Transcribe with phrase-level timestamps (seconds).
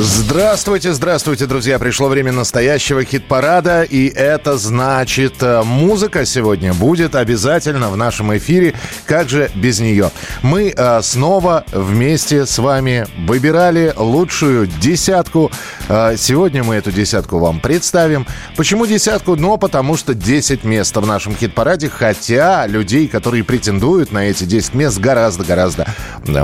[0.00, 1.76] Здравствуйте, здравствуйте, друзья.
[1.80, 8.74] Пришло время настоящего хит-парада, и это значит, э, музыка сегодня будет обязательно в нашем эфире.
[9.06, 10.12] Как же без нее?
[10.42, 15.50] Мы э, снова вместе с вами выбирали лучшую десятку.
[15.88, 18.24] Э, сегодня мы эту десятку вам представим.
[18.56, 19.34] Почему десятку?
[19.34, 24.74] Ну, потому что 10 мест в нашем хит-параде, хотя людей, которые претендуют на эти 10
[24.74, 25.88] мест, гораздо-гораздо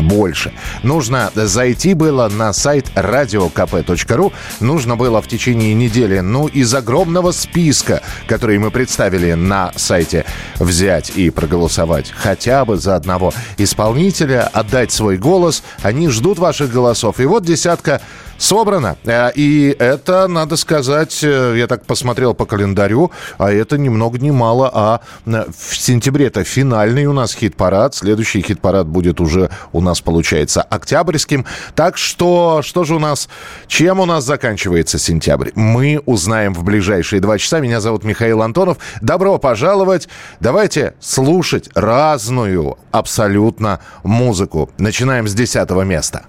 [0.01, 0.53] больше.
[0.83, 7.33] Нужно зайти было на сайт радио радиокп.ру нужно было в течение недели, ну, из огромного
[7.33, 10.25] списка, который мы представили на сайте,
[10.57, 15.63] взять и проголосовать хотя бы за одного исполнителя, отдать свой голос.
[15.83, 17.21] Они ждут ваших голосов.
[17.21, 18.01] И вот десятка
[18.45, 18.97] собрано.
[19.05, 24.19] Э, и это, надо сказать, э, я так посмотрел по календарю, а это ни много
[24.19, 27.95] ни мало, а э, в сентябре-то финальный у нас хит-парад.
[27.95, 31.47] Следующий хит-парад будет уже у нас, получается, октябрьским.
[31.75, 33.29] Так что, что же у нас,
[33.67, 35.51] чем у нас заканчивается сентябрь?
[35.55, 37.61] Мы узнаем в ближайшие два часа.
[37.61, 38.77] Меня зовут Михаил Антонов.
[39.01, 40.09] Добро пожаловать.
[40.41, 44.71] Давайте слушать разную абсолютно музыку.
[44.77, 46.27] Начинаем с десятого места.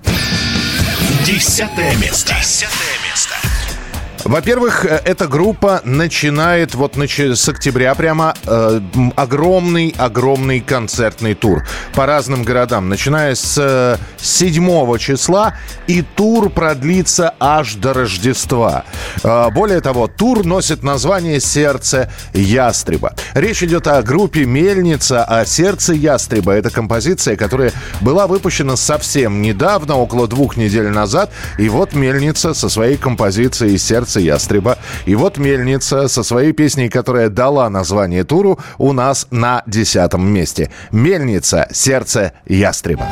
[1.25, 2.35] Десятое место.
[2.39, 2.94] Десятое
[4.25, 8.33] во-первых, э, эта группа начинает вот с октября прямо
[9.15, 15.55] огромный-огромный э, концертный тур по разным городам, начиная с э, 7 числа,
[15.87, 18.85] и тур продлится аж до Рождества.
[19.23, 23.13] Э, более того, тур носит название «Сердце ястреба».
[23.35, 29.97] Речь идет о группе «Мельница», а «Сердце ястреба»— это композиция, которая была выпущена совсем недавно,
[29.97, 34.77] около двух недель назад, и вот «Мельница» со своей композицией «Сердце «Сердце ястреба».
[35.05, 40.71] И вот «Мельница» со своей песней, которая дала название туру, у нас на десятом месте.
[40.91, 41.67] «Мельница.
[41.71, 43.05] Сердце ястреба».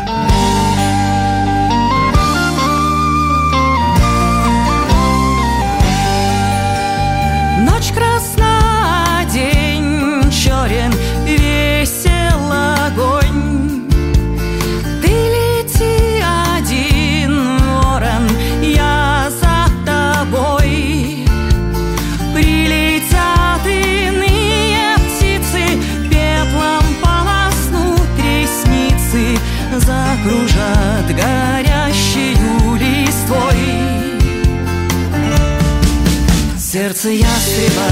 [36.74, 37.86] Сердце ястреба,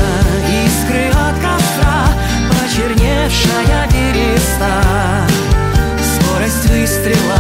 [0.66, 2.08] искры от костра,
[2.50, 5.28] Почерневшая береста,
[6.02, 7.38] Скорость выстрела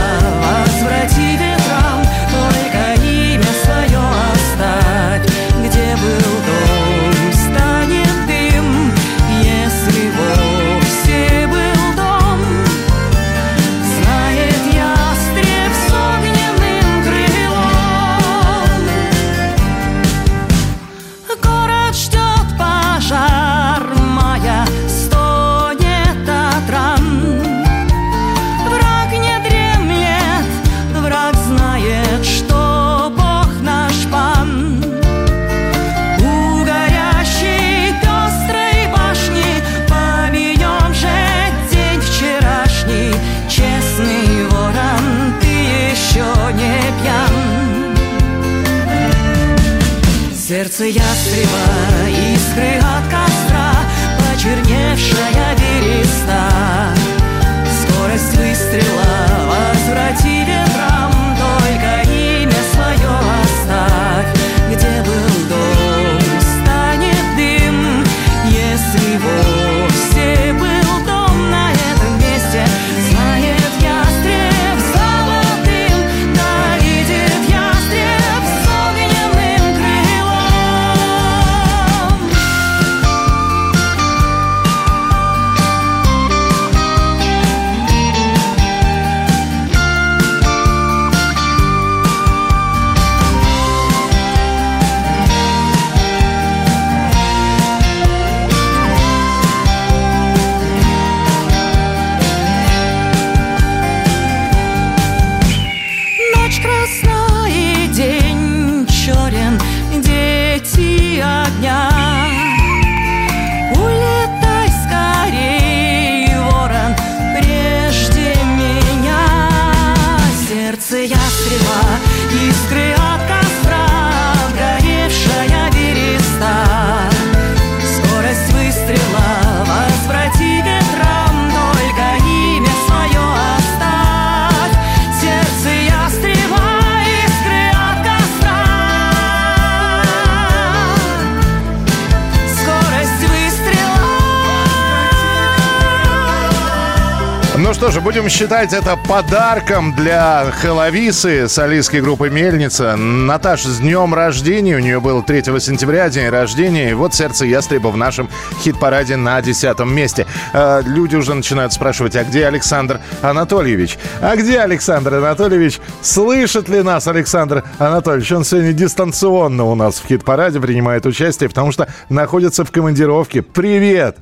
[147.91, 152.95] что же, будем считать это подарком для Хеловисы, солистской группы «Мельница».
[152.95, 154.77] Наташа, с днем рождения.
[154.77, 156.91] У нее был 3 сентября день рождения.
[156.91, 158.29] И вот «Сердце ястреба» в нашем
[158.61, 160.25] хит-параде на десятом месте.
[160.53, 163.97] Э, люди уже начинают спрашивать, а где Александр Анатольевич?
[164.21, 165.81] А где Александр Анатольевич?
[166.01, 168.31] Слышит ли нас Александр Анатольевич?
[168.31, 173.41] Он сегодня дистанционно у нас в хит-параде принимает участие, потому что находится в командировке.
[173.41, 174.15] Привет!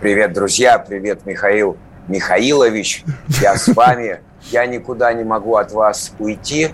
[0.00, 0.78] Привет, друзья!
[0.78, 1.76] Привет, Михаил!
[2.08, 3.04] Михаилович,
[3.40, 4.20] я с вами,
[4.50, 6.70] я никуда не могу от вас уйти.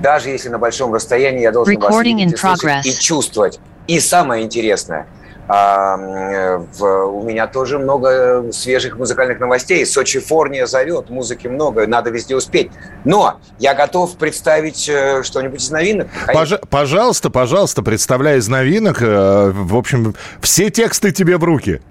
[0.00, 2.38] Даже если на большом расстоянии я должен вас видеть
[2.84, 3.60] и, и чувствовать.
[3.86, 5.06] И самое интересное,
[5.48, 9.84] а, в, у меня тоже много свежих музыкальных новостей.
[9.84, 12.70] Сочи Форния зовет, музыки много, надо везде успеть.
[13.04, 16.08] Но я готов представить э, что-нибудь из новинок.
[16.32, 19.02] Пож, пожалуйста, пожалуйста, представляй из новинок.
[19.02, 21.82] Э, в общем, все тексты тебе в руки.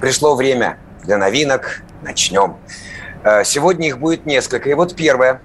[0.00, 1.82] Пришло время для новинок.
[2.02, 2.56] Начнем.
[3.22, 4.68] Э, сегодня их будет несколько.
[4.68, 5.40] И вот первое.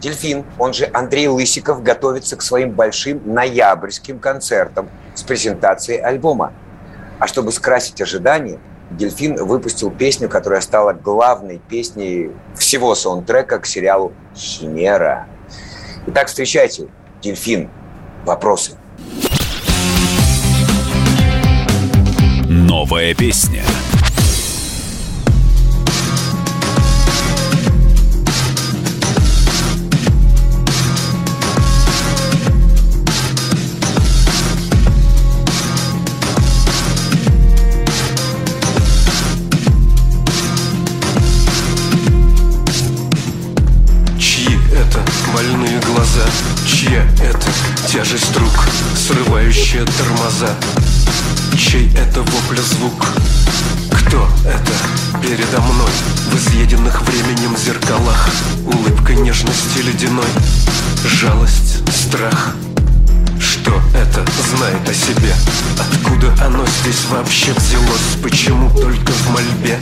[0.00, 6.52] Дельфин, он же Андрей Лысиков, готовится к своим большим ноябрьским концертам с презентацией альбома.
[7.18, 8.58] А чтобы скрасить ожидания,
[8.90, 15.26] Дельфин выпустил песню, которая стала главной песней всего саундтрека к сериалу «Химера».
[16.06, 16.88] Итак, встречайте,
[17.22, 17.70] Дельфин.
[18.26, 18.72] Вопросы.
[22.46, 23.62] Новая песня–
[49.74, 50.54] срывающая тормоза
[51.56, 53.06] Чей это вопля звук?
[53.90, 54.72] Кто это
[55.20, 55.90] передо мной?
[56.30, 58.28] В изъеденных временем зеркалах
[58.66, 60.28] Улыбка нежности ледяной
[61.04, 62.54] Жалость, страх
[63.64, 64.22] Что это
[64.54, 65.34] знает о себе?
[65.78, 68.18] Откуда оно здесь вообще взялось?
[68.22, 69.80] Почему только в мольбе?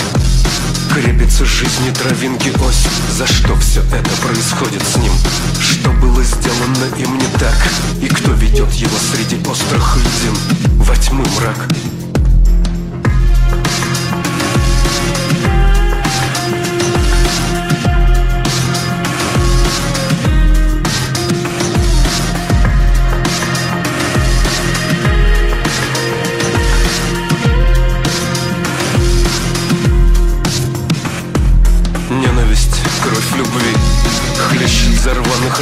[0.94, 5.12] Крепится жизни травинки ось За что все это происходит с ним?
[5.60, 7.56] Что было сделано им не так?
[8.00, 10.36] И кто ведет его среди острых льдин?
[10.78, 11.68] Во тьмы мрак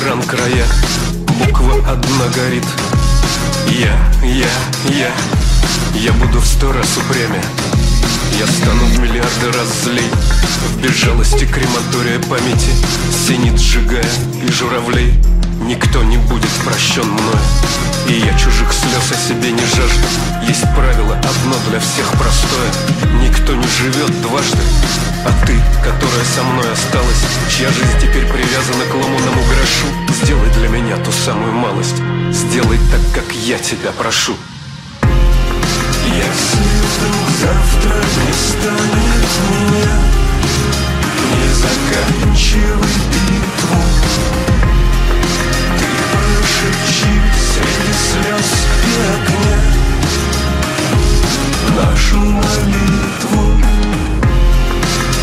[0.07, 0.67] ран края
[1.39, 2.65] Буква одна горит.
[3.69, 4.49] Я, я,
[4.95, 5.13] я
[5.95, 7.43] Я буду в сто раз упрямее.
[8.39, 10.11] Я стану в миллиарды раз злей.
[10.69, 12.71] В безжалости крематория памяти
[13.27, 14.05] Синит сжигая
[14.47, 15.15] и журавлей
[15.61, 17.39] Никто не будет прощен мною
[18.09, 20.07] И я чужих слез о себе не жажду.
[20.49, 22.71] Есть правило одно для всех простое.
[23.21, 24.63] Никто не живет дважды.
[25.27, 29.87] А ты, которая со мной осталась Чья жизнь теперь привязана к ломаному грошу
[30.23, 31.97] Сделай для меня ту самую малость.
[32.33, 34.35] Сделай так, как я тебя прошу.
[36.07, 39.93] Если вдруг завтра не станет меня.
[41.37, 42.89] Не заканчивай
[43.29, 44.50] битву
[46.51, 47.15] шепчи
[47.51, 48.51] среди слез
[48.87, 49.59] и огня
[51.77, 53.45] Нашу молитву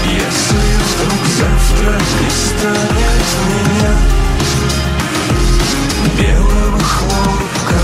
[0.05, 3.93] Если вдруг завтра не станет меня
[6.17, 7.79] Белого хлопка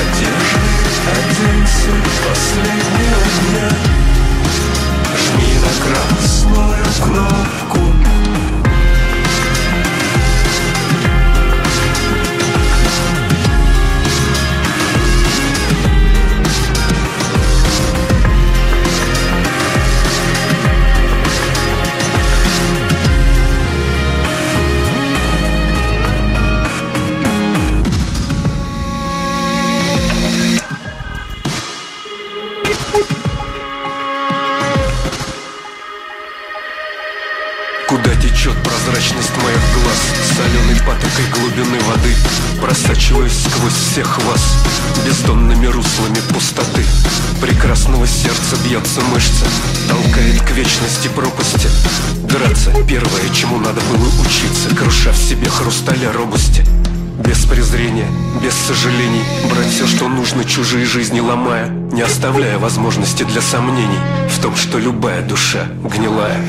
[0.00, 0.72] Одежды
[1.12, 1.92] оденься
[2.28, 3.70] последнего дня
[5.16, 7.91] Жми на красную кнопку
[41.12, 42.14] Патокой глубины воды
[42.60, 44.56] Просачиваюсь сквозь всех вас
[45.04, 46.84] Бездонными руслами пустоты.
[47.40, 49.44] Прекрасного сердца бьется мышца
[49.88, 51.68] Толкает к вечности пропасти.
[52.22, 56.64] Драться первое, чему надо было учиться Круша в себе хрусталя робости.
[57.18, 58.08] Без презрения,
[58.42, 64.00] без сожалений Брать все, что нужно, чужие жизни ломая Не оставляя возможности для сомнений
[64.30, 66.40] В том, что любая душа гнилая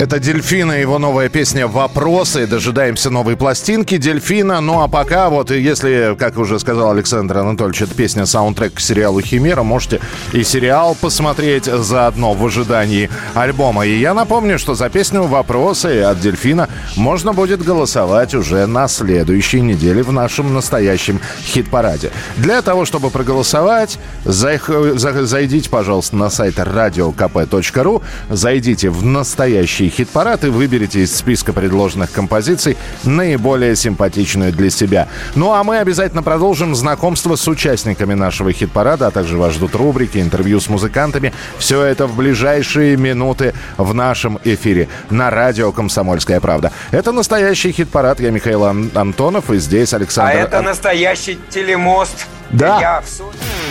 [0.00, 2.46] это Дельфина, его новая песня «Вопросы».
[2.46, 4.62] Дожидаемся новой пластинки Дельфина.
[4.62, 9.20] Ну а пока вот, если, как уже сказал Александр Анатольевич, это песня саундтрек к сериалу
[9.20, 10.00] «Химера», можете
[10.32, 13.84] и сериал посмотреть заодно в ожидании альбома.
[13.84, 19.60] И я напомню, что за песню «Вопросы» от Дельфина можно будет голосовать уже на следующей
[19.60, 22.10] неделе в нашем настоящем хит-параде.
[22.38, 31.00] Для того, чтобы проголосовать, зайдите, пожалуйста, на сайт radiokp.ru, зайдите в настоящий хит-парад и выберите
[31.00, 35.08] из списка предложенных композиций наиболее симпатичную для себя.
[35.34, 40.18] Ну а мы обязательно продолжим знакомство с участниками нашего хит-парада, а также вас ждут рубрики,
[40.18, 41.32] интервью с музыкантами.
[41.58, 46.72] Все это в ближайшие минуты в нашем эфире на радио «Комсомольская правда».
[46.90, 48.20] Это настоящий хит-парад.
[48.20, 50.30] Я Михаил Антонов, и здесь Александр...
[50.30, 52.26] А это настоящий телемост.
[52.50, 52.80] Да.
[52.80, 53.69] Я в...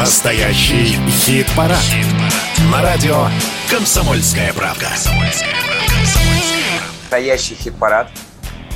[0.00, 1.78] Настоящий хит-парад.
[1.78, 2.06] Хит
[2.72, 3.26] На радио
[3.70, 4.88] «Комсомольская правка».
[7.02, 8.08] Настоящий хит-парад.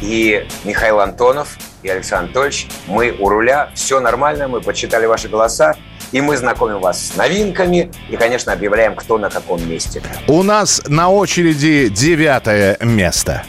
[0.02, 2.66] И Михаил Антонов, и Александр Анатольевич.
[2.88, 3.70] Мы у руля.
[3.74, 4.48] Все нормально.
[4.48, 5.76] Мы почитали ваши голоса.
[6.12, 10.02] И мы знакомим вас с новинками и, конечно, объявляем, кто на каком месте.
[10.28, 13.44] У нас на очереди девятое место.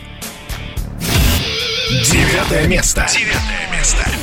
[1.89, 3.05] Девятое место.
[3.11, 4.14] Девятое место.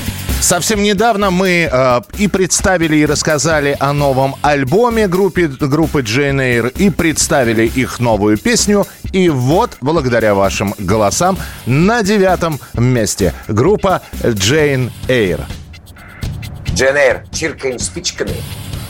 [0.42, 6.72] Совсем недавно мы э, и представили, и рассказали о новом альбоме группы, группы Jane Eyre,
[6.76, 8.84] и представили их новую песню.
[9.12, 15.44] И вот, благодаря вашим голосам, на девятом месте группа Jane Eyre.
[16.74, 18.34] Jane Eyre, чиркаем спичками.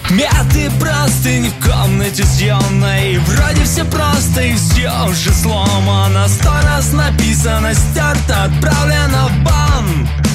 [0.09, 7.73] Мятые простыни в комнате съемной Вроде все просто и все уже сломано Сто раз написано,
[7.73, 10.32] стерто, отправлено в бан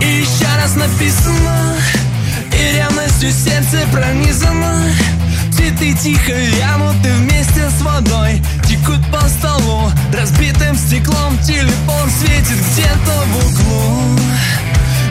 [0.00, 1.76] и еще раз написано
[2.52, 4.82] И ревностью сердце пронизано.
[5.52, 8.42] Цветы тихо вянуты вместе с водой.
[8.68, 14.18] Текут по столу разбитым стеклом Телефон светит где-то в углу.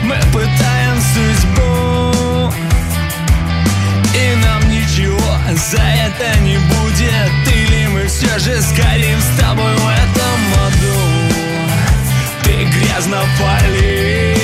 [0.04, 2.52] Мы пытаем судьбу
[4.14, 5.36] И нам ничего
[5.70, 7.54] за это не будет.
[7.54, 11.26] Или мы все же сгорим с тобой в этом аду.
[12.44, 14.35] Ты грязно палишь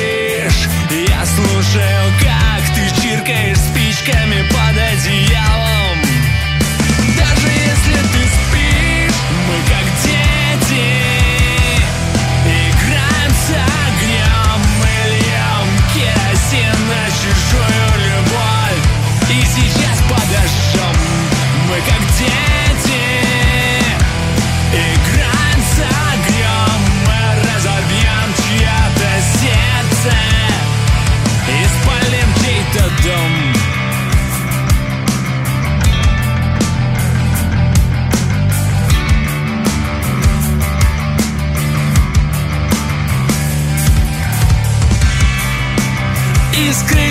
[1.35, 4.72] слушаю, как ты чиркаешь спичками под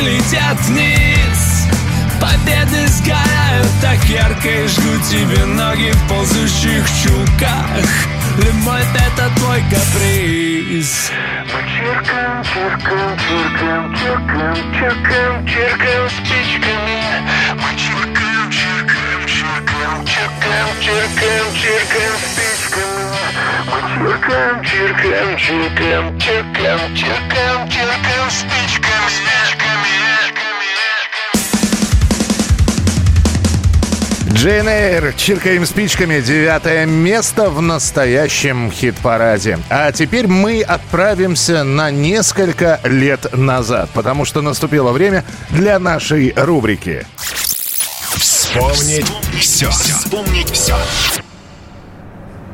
[0.01, 1.67] летят вниз
[2.19, 7.87] Победы сгорают так ярко И жгут тебе ноги в ползущих чулках
[8.37, 11.11] Любовь это твой каприз
[11.45, 17.01] Мы чиркаем, чиркаем, чиркаем, чиркаем, чиркаем, чиркаем спичками
[17.55, 23.11] Мы чиркаем, чиркаем, чиркаем, чиркаем, чиркаем, чиркаем спичками
[23.67, 28.70] Мы чиркаем, чиркаем, чиркаем, чиркаем, чиркаем, чиркаем спичками
[34.41, 39.59] Джейн Эйр, чиркаем спичками, девятое место в настоящем хит-параде.
[39.69, 47.05] А теперь мы отправимся на несколько лет назад, потому что наступило время для нашей рубрики.
[48.15, 49.05] Вспомнить
[49.39, 49.69] все.
[49.69, 50.75] Вспомнить все.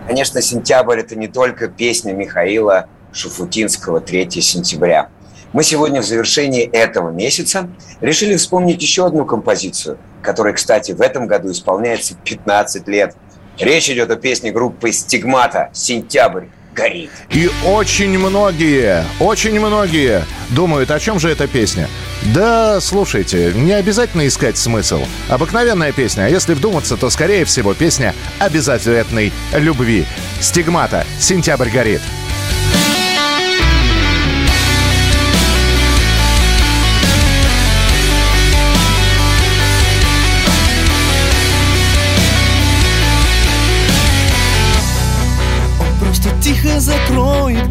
[0.07, 5.07] Конечно, сентябрь– это не только песня Михаила Шуфутинского «3 сентября».
[5.53, 7.69] Мы сегодня в завершении этого месяца
[8.01, 13.15] решили вспомнить еще одну композицию, которой, кстати, в этом году исполняется 15 лет.
[13.57, 17.09] Речь идет о песне группы «Стигмата» «Сентябрь» горит.
[17.31, 21.89] И очень многие, очень многие думают, о чем же эта песня.
[22.35, 25.01] Да, слушайте, не обязательно искать смысл.
[25.29, 30.05] Обыкновенная песня, а если вдуматься, то, скорее всего, песня обязательной любви.
[30.39, 32.01] Стигмата «Сентябрь горит».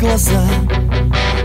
[0.07, 0.45] Глаза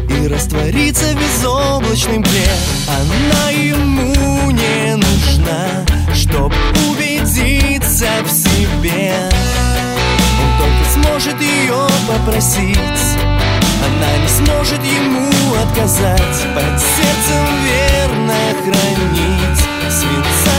[0.10, 2.52] И растворится в безоблачной мгле
[2.88, 6.54] Она ему не нужна Чтоб
[6.90, 9.14] убедиться в себе.
[10.42, 12.78] Он только сможет ее попросить.
[13.84, 15.30] Она не сможет ему
[15.64, 16.46] отказать.
[16.54, 20.51] Под сердцем верно хранить Свинца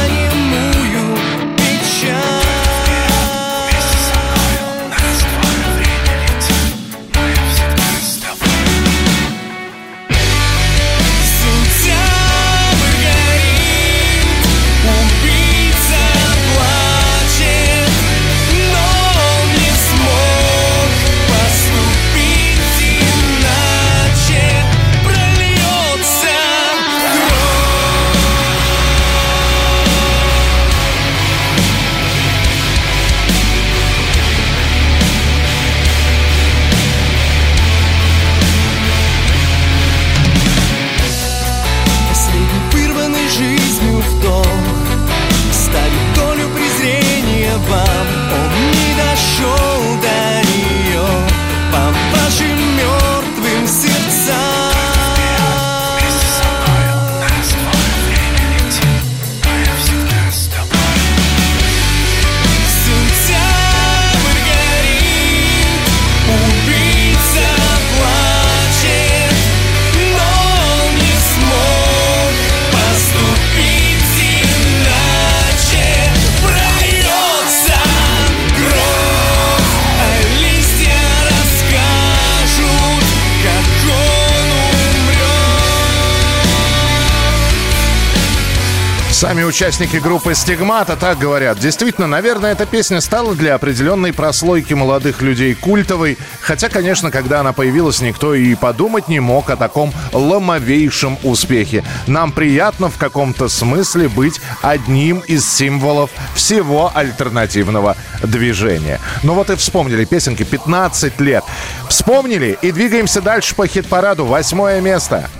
[89.22, 91.56] Сами участники группы «Стигмата» так говорят.
[91.60, 96.18] Действительно, наверное, эта песня стала для определенной прослойки молодых людей культовой.
[96.40, 101.84] Хотя, конечно, когда она появилась, никто и подумать не мог о таком ломовейшем успехе.
[102.08, 108.98] Нам приятно в каком-то смысле быть одним из символов всего альтернативного движения.
[109.22, 111.44] Ну вот и вспомнили песенки 15 лет.
[111.88, 114.26] Вспомнили и двигаемся дальше по хит-параду.
[114.26, 115.30] Восьмое место.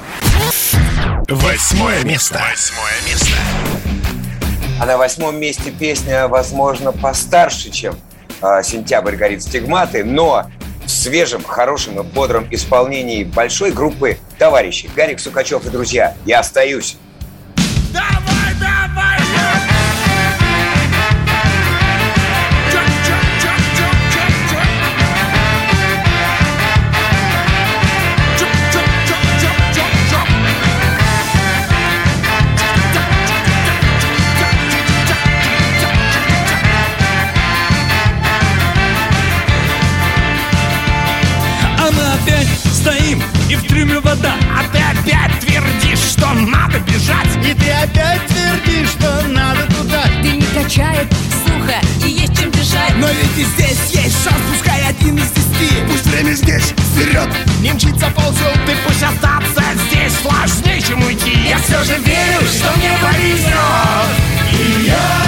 [1.29, 2.40] Восьмое место.
[2.49, 3.32] Восьмое место.
[4.80, 7.96] А на восьмом месте песня, возможно, постарше, чем
[8.40, 10.46] а, «Сентябрь горит стигматы», но
[10.85, 14.90] в свежем, хорошем и бодром исполнении большой группы товарищей.
[14.96, 16.16] Гарик Сукачев и друзья.
[16.24, 16.96] Я остаюсь.
[53.42, 55.74] И здесь есть шанс, пускай один из десяти.
[55.88, 57.28] Пусть время здесь, вперед.
[57.61, 61.48] Не мчится ползет, Ты пусть остаться здесь сложнее, чем уйти.
[61.48, 63.52] Я все же верю, что мне повезет
[64.52, 65.21] И я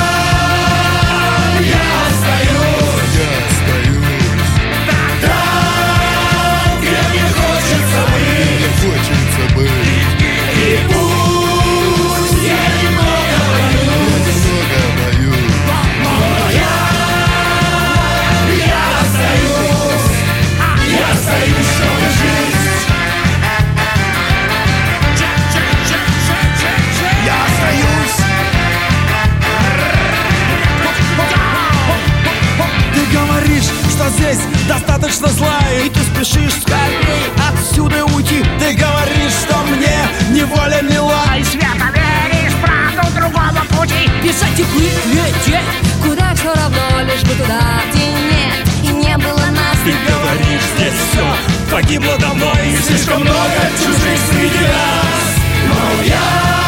[35.14, 38.42] достаточно зла И ты спешишь скорей отсюда уйти.
[38.58, 39.96] Ты говоришь, что мне
[40.30, 41.24] неволя мила.
[41.38, 44.10] И свято веришь правду другого пути.
[44.22, 45.60] Бежать и плыть, лететь.
[46.02, 49.76] Куда все равно, лишь бы туда, где нет И не было нас.
[49.84, 51.26] Ты говоришь, здесь все
[51.70, 55.34] погибло давно И слишком много чужих среди нас.
[55.68, 56.63] Но я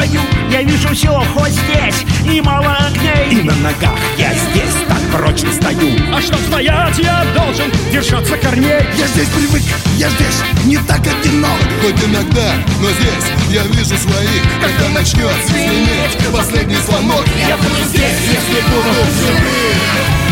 [0.00, 5.00] строю Я вижу все, хоть здесь И мало огней И на ногах я здесь так
[5.10, 5.90] прочно стою.
[6.14, 8.80] А чтоб стоять, я должен держаться корней.
[8.96, 9.62] Я здесь привык,
[9.96, 11.58] я здесь не так одинок.
[11.82, 14.42] Хоть иногда, но здесь я вижу своих.
[14.60, 19.78] Когда начнет звенеть последний звонок Я буду здесь, если буду живым.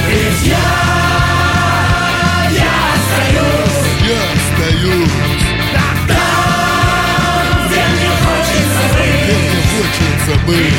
[0.09, 0.57] Ведь я,
[2.52, 5.47] я остаюсь Я остаюсь,
[9.78, 10.74] мне хочется быть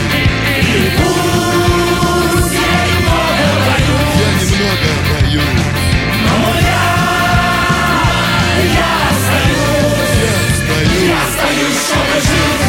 [2.31, 5.67] Пусть я немного боюсь Я немного боюсь,
[6.25, 6.85] Но я,
[8.75, 10.15] я остаюсь
[10.49, 12.68] остаюсь Остаюсь, чтобы жить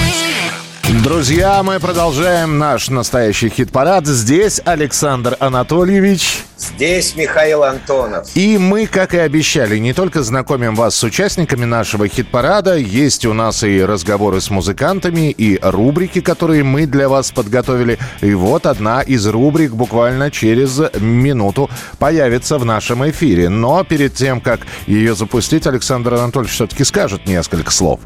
[0.99, 4.05] Друзья, мы продолжаем наш настоящий хит-парад.
[4.05, 6.43] Здесь Александр Анатольевич.
[6.57, 8.27] Здесь Михаил Антонов.
[8.35, 13.33] И мы, как и обещали, не только знакомим вас с участниками нашего хит-парада, есть у
[13.33, 17.97] нас и разговоры с музыкантами, и рубрики, которые мы для вас подготовили.
[18.19, 23.47] И вот одна из рубрик буквально через минуту появится в нашем эфире.
[23.47, 28.01] Но перед тем, как ее запустить, Александр Анатольевич все-таки скажет несколько слов.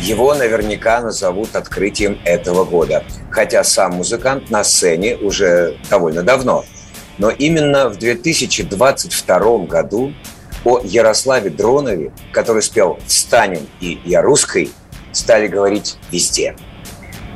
[0.00, 3.04] Его наверняка назовут открытием этого года.
[3.30, 6.64] Хотя сам музыкант на сцене уже довольно давно.
[7.18, 10.14] Но именно в 2022 году
[10.64, 14.70] о Ярославе Дронове, который спел «Встанем» и «Я русской»,
[15.12, 16.56] стали говорить везде.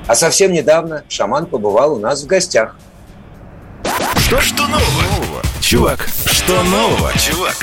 [0.06, 2.76] А совсем недавно шаман побывал у нас в гостях.
[4.16, 5.42] Что, что нового?
[5.60, 7.56] Чувак, что нового, чувак?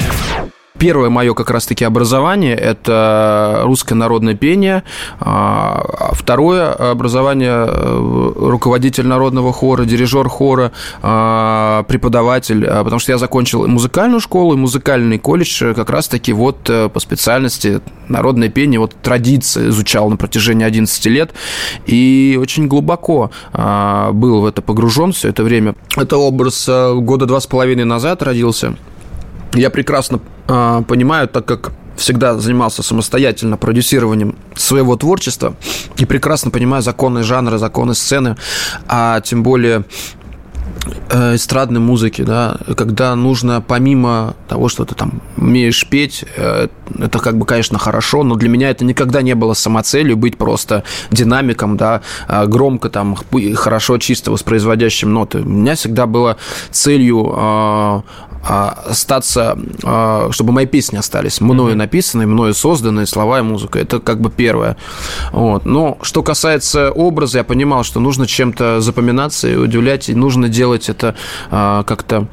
[0.79, 4.83] Первое мое как раз-таки образование– это русское народное пение.
[5.19, 12.65] А Второе образование э,– руководитель народного хора, дирижер хора, а, преподаватель.
[12.65, 16.87] А, Потому что я закончил музыкальную школу, и музыкальный колледж э, как раз-таки вот э,
[16.87, 21.33] по специальности народное пение, вот традиции изучал на протяжении 11 лет.
[21.87, 25.75] И очень глубоко был в это погружен все это время.
[25.95, 28.75] Это образ года два с половиной назад родился.
[29.53, 35.55] Я прекрасно э, понимаю, так как всегда занимался самостоятельно продюсированием своего творчества
[35.97, 38.37] и прекрасно понимаю законы жанра, законы сцены,
[38.87, 39.83] а тем более
[41.09, 47.19] э, эстрадной музыки, да, когда нужно помимо того, что ты там умеешь петь, э, это
[47.19, 51.77] как бы, конечно, хорошо, но для меня это никогда не было самоцелью быть просто динамиком,
[51.77, 53.17] да, э, громко там,
[53.55, 55.39] хорошо, чисто воспроизводящим ноты.
[55.39, 56.37] У меня всегда было
[56.71, 58.01] целью э,
[58.49, 63.79] остаться, э, чтобы мои песни остались мною написанные, мною созданные, слова и музыка.
[63.79, 64.75] Это как бы первое.
[65.31, 65.65] Вот.
[65.65, 70.89] Но что касается образа, я понимал, что нужно чем-то запоминаться и удивлять, и нужно делать
[70.89, 71.15] это
[71.51, 72.27] э, как-то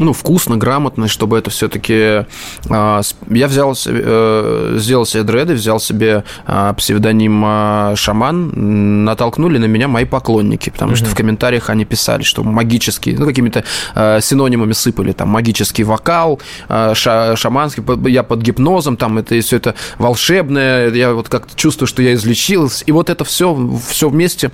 [0.00, 2.24] ну, вкусно, грамотно, чтобы это все-таки...
[2.68, 3.02] я
[3.46, 9.88] взял, себе, э, сделал себе дреды, взял себе а, псевдоним а, «Шаман», натолкнули на меня
[9.88, 15.12] мои поклонники, потому что в комментариях они писали, что магический, ну, какими-то а, синонимами сыпали,
[15.12, 21.12] там, магический вокал, а, ша- шаманский, я под гипнозом, там, это все это волшебное, я
[21.12, 23.56] вот как-то чувствую, что я излечился, и вот это все,
[23.88, 24.50] все вместе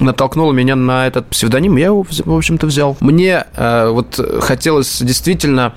[0.00, 2.96] натолкнуло меня на этот псевдоним, я его, в общем-то, взял.
[3.00, 5.74] Мне вот хотелось действительно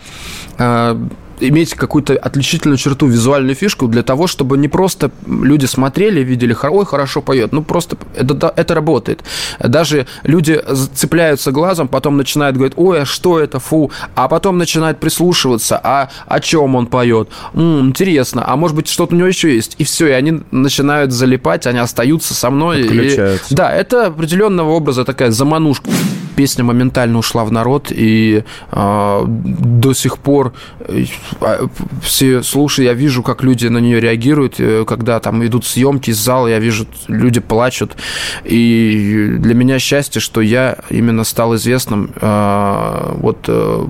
[0.57, 0.95] э,
[1.43, 6.69] иметь какую-то отличительную черту, визуальную фишку для того, чтобы не просто люди смотрели, видели, «Хо-
[6.69, 9.23] ой, хорошо поет, ну просто это, это работает.
[9.59, 10.61] Даже люди
[10.93, 16.09] цепляются глазом, потом начинают говорить, ой, а что это, фу, а потом начинают прислушиваться, а
[16.27, 19.83] о чем он поет, М, интересно, а может быть что-то у него еще есть, и
[19.83, 22.81] все, и они начинают залипать, они остаются со мной.
[22.83, 22.87] и-
[23.49, 25.89] да, это определенного образа такая заманушка.
[26.41, 31.05] Песня моментально ушла в народ, и э, до сих пор э,
[32.01, 36.17] все слушают, я вижу, как люди на нее реагируют, э, когда там идут съемки из
[36.17, 37.95] зала, я вижу, люди плачут,
[38.43, 43.85] и для меня счастье, что я именно стал известным э, вот э,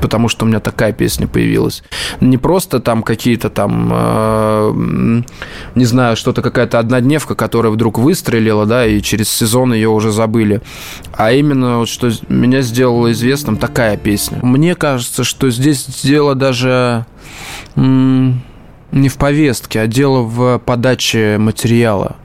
[0.00, 1.82] потому что у меня такая песня появилась.
[2.20, 5.22] Не просто там какие-то там, э,
[5.74, 10.60] не знаю, что-то какая-то однодневка, которая вдруг выстрелила, да, и через сезон ее уже забыли,
[11.12, 14.38] а именно вот что меня сделало известным такая песня.
[14.42, 17.06] Мне кажется, что здесь дело даже
[17.76, 22.16] не в повестке, а дело в подаче материала.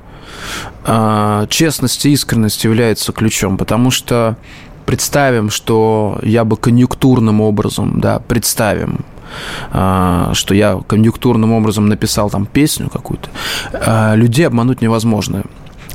[0.85, 4.37] А, честность и искренность является ключом, потому что
[4.85, 9.05] представим, что я бы конъюнктурным образом, да, представим,
[9.71, 13.29] а, что я конъюнктурным образом написал там песню какую-то,
[13.73, 15.43] а, людей обмануть невозможно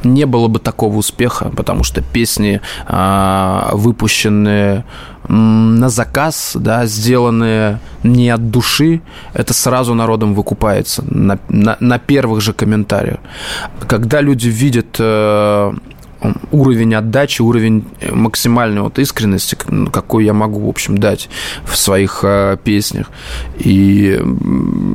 [0.04, 4.84] не было бы такого успеха, потому что песни, а, выпущенные
[5.28, 9.00] на заказ, да, сделанные не от души,
[9.32, 13.18] это сразу народом выкупается на, на, на первых же комментариях.
[13.88, 15.72] Когда люди видят э,
[16.50, 19.56] уровень отдачи, уровень э, максимальной вот искренности,
[19.92, 21.28] какой я могу, в общем, дать
[21.64, 23.10] в своих э, песнях.
[23.58, 24.20] И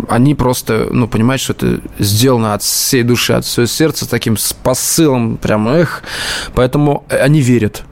[0.07, 4.53] они просто, ну, понимают, что это сделано от всей души, от всего сердца, таким с
[4.53, 6.03] посылом, прям, эх.
[6.53, 7.83] Поэтому они верят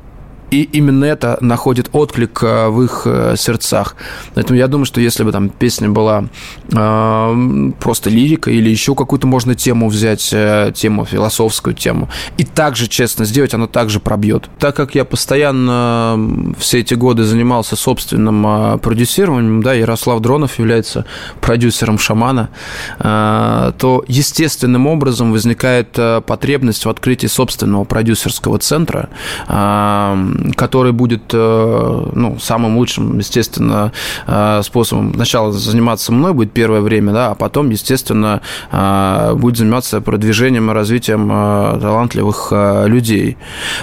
[0.51, 3.95] и именно это находит отклик э, в их э, сердцах.
[4.33, 6.25] Поэтому я думаю, что если бы там песня была
[6.71, 12.87] э, просто лирика или еще какую-то можно тему взять, э, тему, философскую тему, и также
[12.87, 14.49] честно сделать, оно также пробьет.
[14.59, 21.05] Так как я постоянно все эти годы занимался собственным э, продюсированием, да, Ярослав Дронов является
[21.41, 22.49] продюсером «Шамана»,
[22.99, 29.09] э, то естественным образом возникает э, потребность в открытии собственного продюсерского центра,
[29.47, 33.91] э, который будет э, ну, самым лучшим, естественно,
[34.27, 35.13] э, способом.
[35.13, 40.73] Сначала заниматься мной будет первое время, да, а потом, естественно, э, будет заниматься продвижением и
[40.73, 42.51] развитием талантливых
[42.85, 43.37] людей.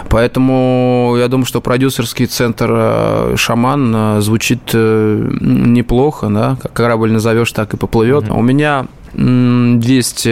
[0.08, 7.76] Поэтому я думаю, что продюсерский центр «Шаман» звучит неплохо, да, как корабль назовешь, так и
[7.76, 8.24] поплывет.
[8.24, 8.38] Mm-hmm.
[8.38, 8.86] У меня
[9.82, 10.26] есть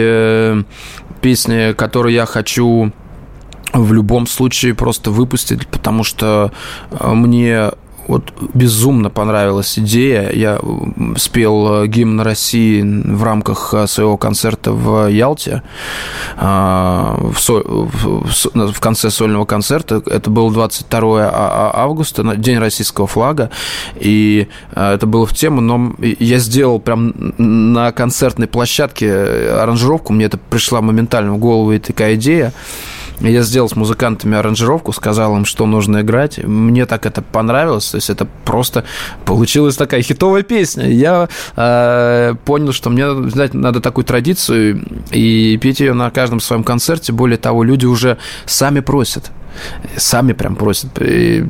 [1.21, 2.91] песни, которые я хочу
[3.73, 6.51] в любом случае просто выпустить, потому что
[6.91, 7.71] э, мне
[8.07, 10.29] вот безумно понравилась идея.
[10.31, 10.59] Я
[11.15, 15.63] спел гимн России в рамках э, своего концерта в Ялте
[16.37, 17.53] э, в, со...
[17.53, 20.03] в конце сольного концерта.
[20.05, 23.49] Это был 22 а, а, августа, день российского флага,
[23.95, 30.37] и это было в тему, но я сделал прям на концертной площадке аранжировку, мне это
[30.37, 32.53] пришла моментально в голову и такая идея.
[33.19, 36.37] Я сделал с музыкантами аранжировку, сказал им, что нужно играть.
[36.37, 37.91] Мне так это понравилось.
[37.91, 38.83] То есть это просто
[39.25, 40.89] получилась такая хитовая песня.
[40.89, 46.63] Я э, понял, что мне знаете, надо такую традицию и петь ее на каждом своем
[46.63, 47.13] концерте.
[47.13, 49.31] Более того, люди уже сами просят.
[49.97, 50.89] Сами прям просят.
[51.01, 51.45] И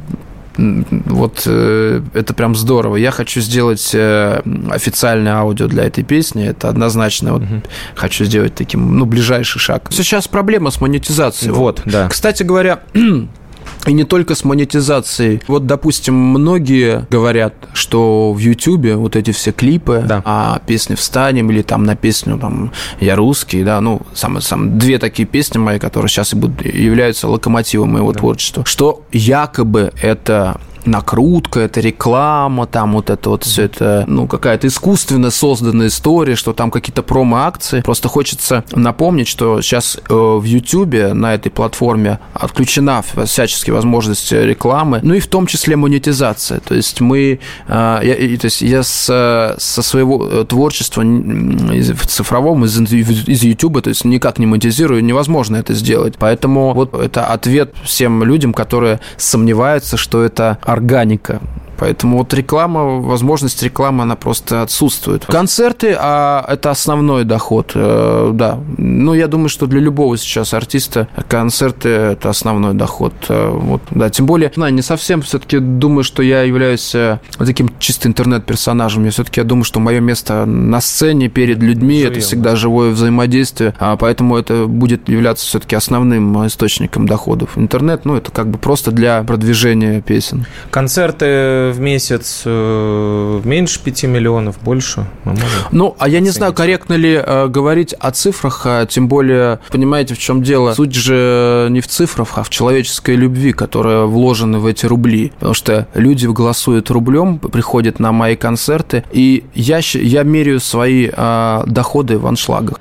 [0.58, 2.98] вот э, это прям здорово.
[2.98, 6.46] Я хочу сделать э, официальное аудио для этой песни.
[6.48, 7.34] Это однозначно.
[7.34, 7.62] Вот угу.
[7.96, 9.88] хочу сделать таким, ну, ближайший шаг.
[9.92, 11.54] Сейчас проблема с монетизацией.
[11.54, 12.08] Вот, да.
[12.10, 12.82] Кстати говоря,
[13.86, 15.42] И не только с монетизацией.
[15.48, 20.22] Вот, допустим, многие говорят, что в Ютубе вот эти все клипы, да.
[20.26, 25.00] а песни «Встанем» или там на песню там «Я русский», да, ну, самые, самые, две
[25.00, 28.20] такие песни мои, которые сейчас и будут, являются локомотивом моего да.
[28.20, 34.68] творчества, что якобы это накрутка, это реклама, там вот это вот все это, ну, какая-то
[34.68, 37.82] искусственно созданная история, что там какие-то промо-акции.
[37.82, 45.00] Просто хочется напомнить, что сейчас э, в YouTube на этой платформе отключена всяческие возможности рекламы,
[45.04, 46.60] ну и в том числе монетизация.
[46.60, 52.66] То есть мы, э, я, то есть я с, со своего э, творчества в цифровом
[52.66, 56.16] из, из YouTube, то есть никак не монетизирую, невозможно это сделать.
[56.18, 61.40] Поэтому вот это ответ всем людям, которые сомневаются, что это органика.
[61.78, 65.26] Поэтому вот реклама, возможность рекламы, она просто отсутствует.
[65.26, 68.60] Концерты, а это основной доход, э, да.
[68.78, 73.14] Ну, я думаю, что для любого сейчас артиста концерты– это основной доход.
[73.30, 77.70] Э, вот, да, тем более, знаю, не совсем все-таки думаю, что я являюсь э, таким
[77.80, 79.06] чисто интернет-персонажем.
[79.06, 83.74] Я все-таки я думаю, что мое место на сцене перед людьми– это всегда живое взаимодействие,
[83.80, 87.58] а поэтому это будет являться все-таки основным источником доходов.
[87.58, 90.46] Интернет, ну, это как бы просто для продвижения песен.
[90.72, 95.44] Концерты в месяц э, меньше 5 миллионов, больше можем.
[95.72, 100.14] Ну, а я не знаю, корректно ли э, говорить о цифрах, а тем более, понимаете,
[100.16, 100.74] в чем дело?
[100.74, 105.32] Суть же не в цифрах, а в человеческой любви, которая вложена в эти рубли.
[105.36, 111.64] Потому что люди голосуют рублем, приходят на мои концерты, и я, я меряю свои э,
[111.66, 112.80] доходы в аншлагах.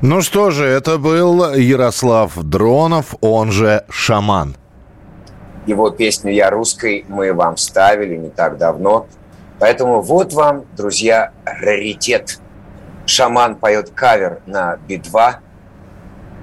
[0.00, 4.56] Ну что же, это был Ярослав Дронов, он же Шаман.
[5.70, 9.06] Его песню «Я русской» мы вам ставили не так давно.
[9.60, 12.40] Поэтому вот вам, друзья, раритет.
[13.06, 15.34] Шаман поет кавер на Би-2.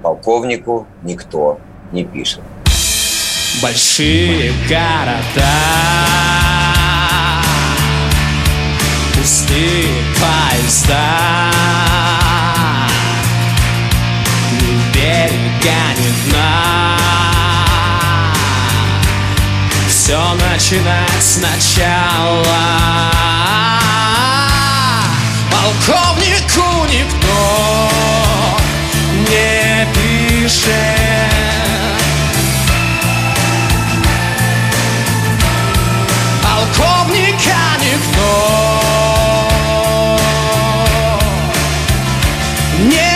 [0.02, 1.60] Полковнику никто
[1.92, 2.40] не пишет.
[3.62, 5.52] Большие города
[9.14, 9.88] Пустые
[10.18, 11.20] поезда
[14.52, 16.07] Ни берега, ни
[20.08, 22.46] Все начинать сначала
[25.52, 27.90] Полковнику никто
[29.28, 30.72] не пишет.
[36.42, 38.28] Полковника никто
[42.78, 43.07] не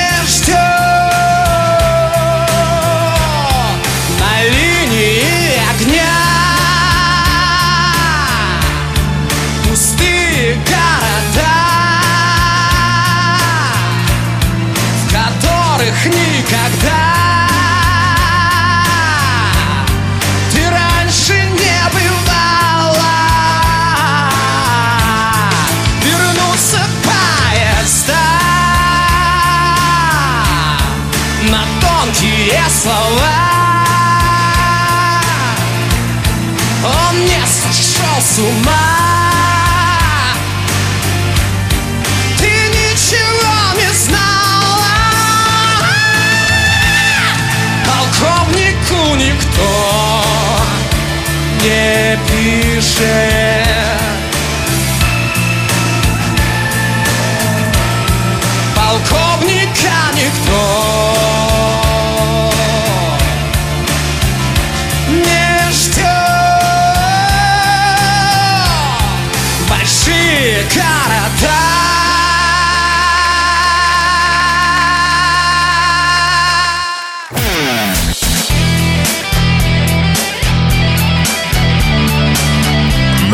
[38.33, 40.33] с ума.
[42.39, 44.95] Ты ничего не знала.
[47.87, 50.25] Полковнику никто
[51.63, 53.82] не пишет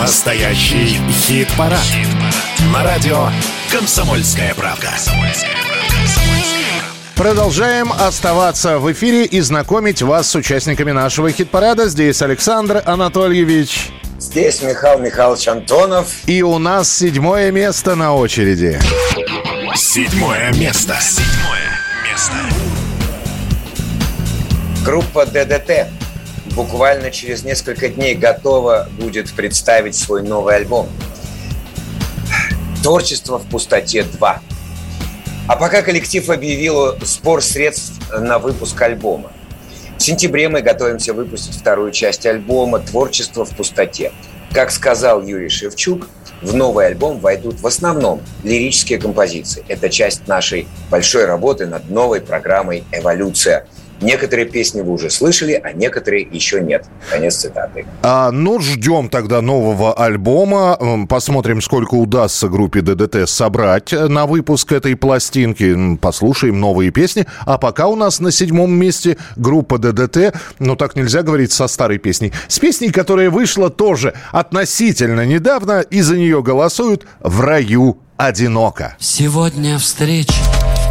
[0.08, 1.84] Настоящий хит-парад.
[2.72, 3.28] На радио
[3.70, 4.88] «Комсомольская правда».
[7.14, 11.90] Продолжаем оставаться в эфире и знакомить вас с участниками нашего хит-парада.
[11.90, 13.90] Здесь Александр Анатольевич.
[14.18, 16.08] Здесь Михаил Михайлович Антонов.
[16.24, 18.80] И у нас седьмое место на очереди.
[19.74, 20.96] Седьмое место.
[21.02, 22.34] Седьмое место.
[24.82, 25.86] Группа ДДТ
[26.58, 30.88] буквально через несколько дней готова будет представить свой новый альбом.
[32.82, 34.42] Творчество в пустоте 2.
[35.46, 39.30] А пока коллектив объявил сбор средств на выпуск альбома.
[39.98, 44.10] В сентябре мы готовимся выпустить вторую часть альбома «Творчество в пустоте».
[44.52, 46.08] Как сказал Юрий Шевчук,
[46.42, 49.64] в новый альбом войдут в основном лирические композиции.
[49.68, 53.64] Это часть нашей большой работы над новой программой «Эволюция».
[54.00, 56.86] Некоторые песни вы уже слышали, а некоторые еще нет.
[57.10, 57.84] Конец цитаты.
[58.02, 61.06] А, ну, ждем тогда нового альбома.
[61.08, 65.96] Посмотрим, сколько удастся группе ДДТ собрать э, на выпуск этой пластинки.
[65.96, 67.26] Послушаем новые песни.
[67.44, 70.34] А пока у нас на седьмом месте группа ДДТ.
[70.58, 72.32] Ну, так нельзя говорить со старой песней.
[72.46, 75.80] С песней, которая вышла тоже относительно недавно.
[75.80, 78.96] И за нее голосуют «В раю одиноко».
[79.00, 80.34] Сегодня встреча,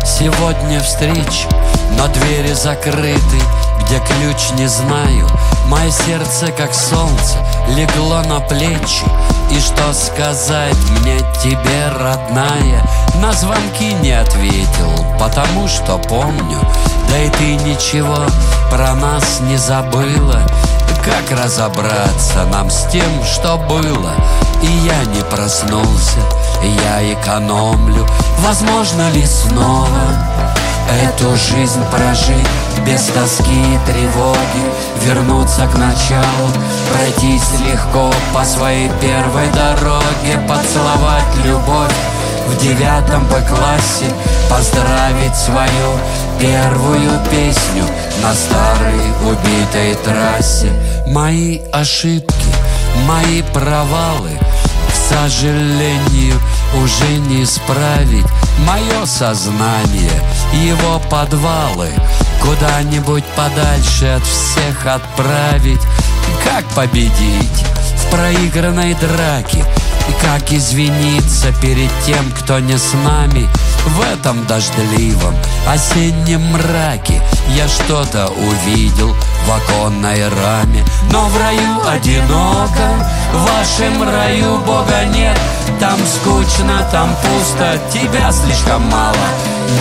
[0.03, 1.47] сегодня встреча
[1.91, 3.41] Но двери закрыты,
[3.81, 5.27] где ключ не знаю.
[5.67, 7.37] Мое сердце, как солнце,
[7.69, 9.05] легло на плечи.
[9.51, 12.83] И что сказать мне тебе, родная?
[13.21, 16.59] На звонки не ответил, потому что помню.
[17.09, 18.17] Да и ты ничего
[18.69, 20.41] про нас не забыла.
[21.03, 24.11] Как разобраться нам с тем, что было?
[24.61, 26.19] И я не проснулся,
[26.61, 28.05] я экономлю.
[28.39, 29.87] Возможно ли снова
[30.89, 32.47] Эту жизнь прожить
[32.85, 34.37] без тоски и тревоги
[35.03, 36.49] Вернуться к началу,
[36.91, 41.93] пройтись легко по своей первой дороге Поцеловать любовь
[42.47, 44.05] в девятом Б-классе
[44.49, 45.99] Поздравить свою
[46.39, 47.83] первую песню
[48.23, 50.71] на старой убитой трассе.
[51.07, 52.33] Мои ошибки,
[53.05, 54.31] мои провалы
[54.89, 56.39] К сожалению,
[56.75, 58.25] уже не исправить
[58.65, 61.89] Мое сознание, его подвалы
[62.41, 65.81] Куда-нибудь подальше от всех отправить.
[66.43, 67.65] Как победить
[68.11, 69.65] проигранной драке
[70.09, 73.47] И как извиниться перед тем, кто не с нами
[73.85, 75.35] В этом дождливом
[75.67, 77.21] осеннем мраке?
[77.55, 85.37] Я что-то увидел в оконной раме Но в раю одиноко, в вашем раю Бога нет.
[85.79, 89.15] Там скучно, там пусто, тебя слишком мало.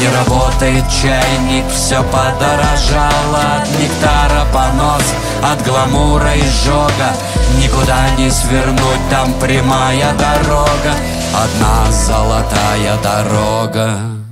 [0.00, 3.60] Не работает чайник, все подорожало.
[3.60, 5.04] От нектара понос,
[5.42, 7.14] от гламура и жога
[7.58, 10.94] Никуда не свернуть, там прямая дорога
[11.34, 14.25] Одна золотая дорога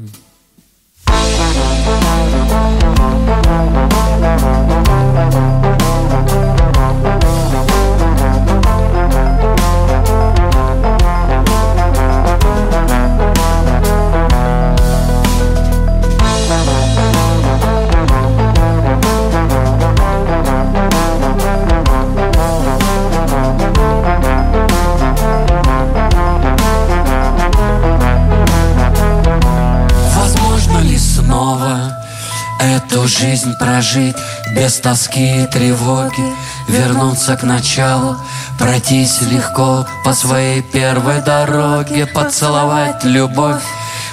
[33.94, 34.16] прожить
[34.50, 36.34] без тоски и тревоги?
[36.68, 38.16] Вернуться к началу,
[38.58, 43.62] пройтись легко по своей первой дороге, поцеловать любовь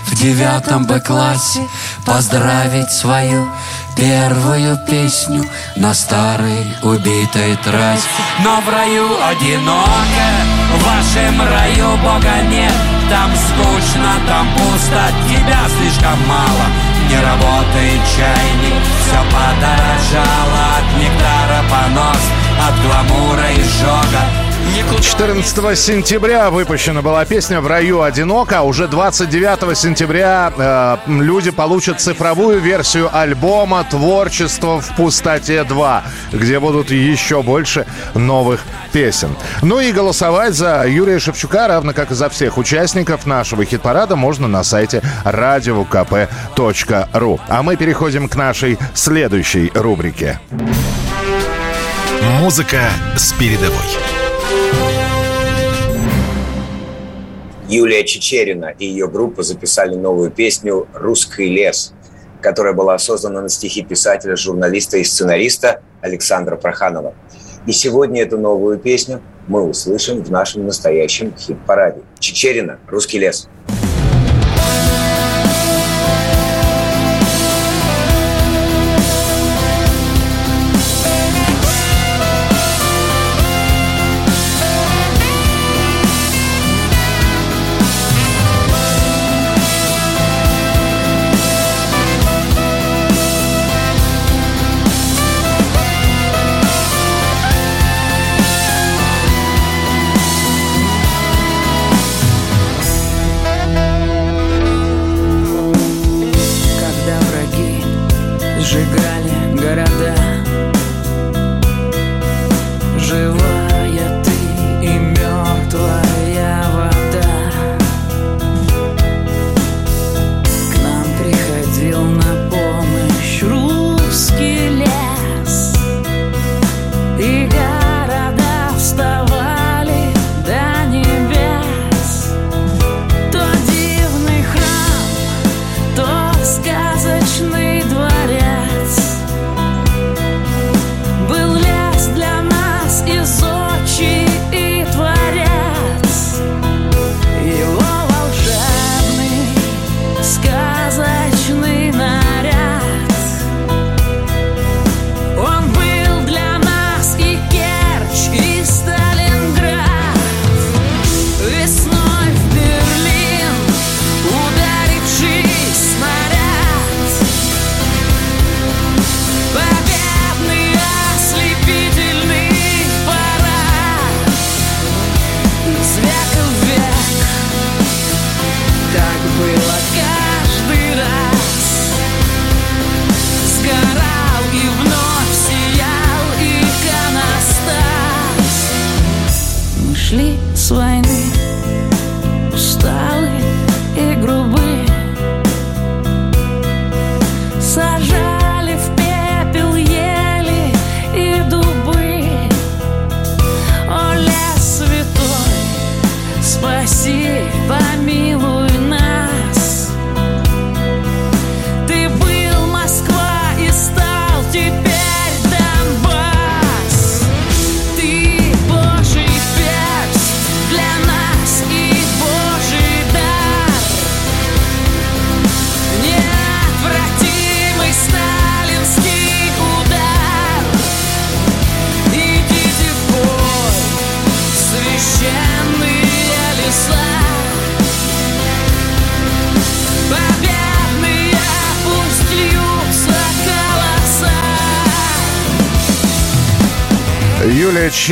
[0.07, 1.67] в девятом Б-классе,
[2.05, 3.47] поздравить свою
[3.95, 5.43] первую песню
[5.75, 8.07] на старой убитой трассе.
[8.43, 10.27] Но в раю одиноко,
[10.75, 12.73] в вашем раю Бога нет,
[13.09, 16.90] там скучно, там пусто, тебя слишком мало.
[17.11, 22.31] Не работает чайник, все подорожало От нектара понос,
[22.69, 24.40] от гламура и жога
[25.21, 28.59] 14 сентября выпущена была песня «В раю одиноко».
[28.59, 36.01] а Уже 29 сентября э, люди получат цифровую версию альбома «Творчество в пустоте 2»,
[36.31, 38.61] где будут еще больше новых
[38.93, 39.35] песен.
[39.61, 44.47] Ну и голосовать за Юрия Шевчука, равно как и за всех участников нашего хит-парада, можно
[44.47, 47.39] на сайте radiokp.ru.
[47.47, 50.39] А мы переходим к нашей следующей рубрике.
[52.39, 54.20] Музыка с передовой.
[57.71, 61.93] Юлия Чечерина и ее группа записали новую песню «Русский лес»,
[62.41, 67.15] которая была создана на стихи писателя, журналиста и сценариста Александра Проханова.
[67.65, 72.01] И сегодня эту новую песню мы услышим в нашем настоящем хит-параде.
[72.19, 73.47] Чечерина «Русский лес».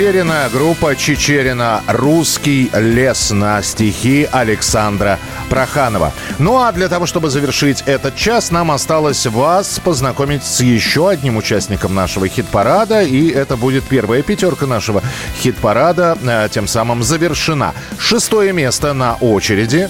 [0.10, 5.20] Юлия Черина, группа Чечерина «Русский лес» на стихи Александра
[5.51, 6.14] Проханова.
[6.39, 11.38] Ну а для того, чтобы завершить этот час, нам осталось вас познакомить с еще одним
[11.38, 13.03] участником нашего хит-парада.
[13.03, 15.03] И это будет первая пятерка нашего
[15.43, 17.76] хит-парада, э, тем самым завершена.
[17.99, 19.89] Шестое место на очереди.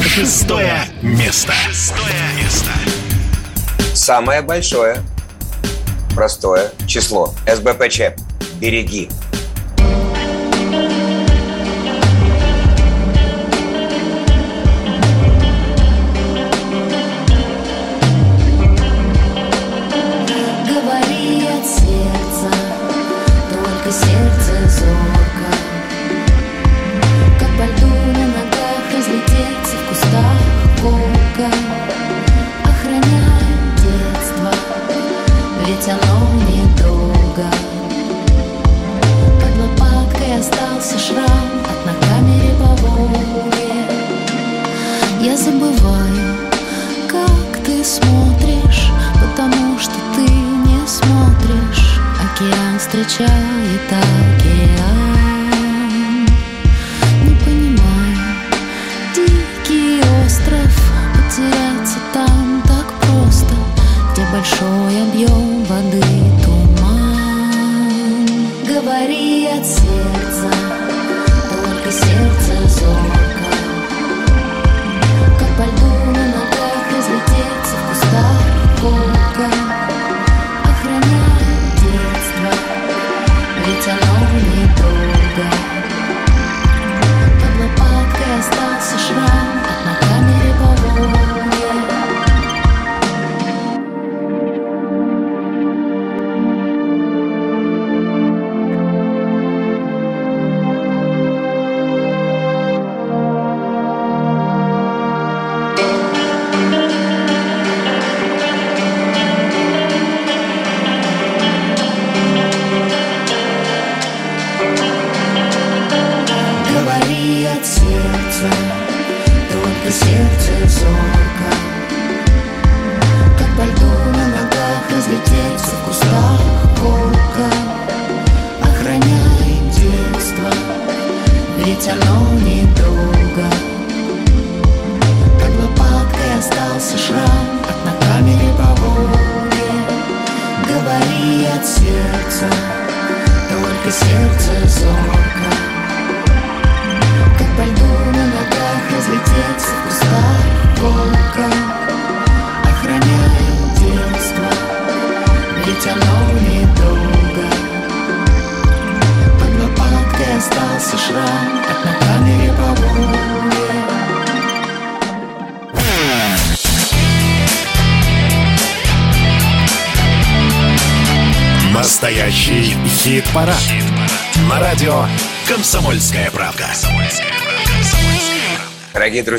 [0.00, 1.52] Шестое место.
[1.68, 2.70] Шестое место.
[3.94, 4.98] Самое большое
[6.14, 7.34] простое число.
[7.52, 8.25] СБПЧ.
[8.60, 9.08] Береги.
[23.88, 25.48] Сердце зорко
[27.38, 29.76] Как по льду на ногах разлететься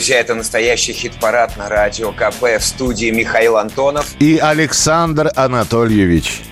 [0.07, 4.15] друзья, это настоящий хит-парад на радио КП в студии Михаил Антонов.
[4.19, 6.46] И Александр Анатольевич.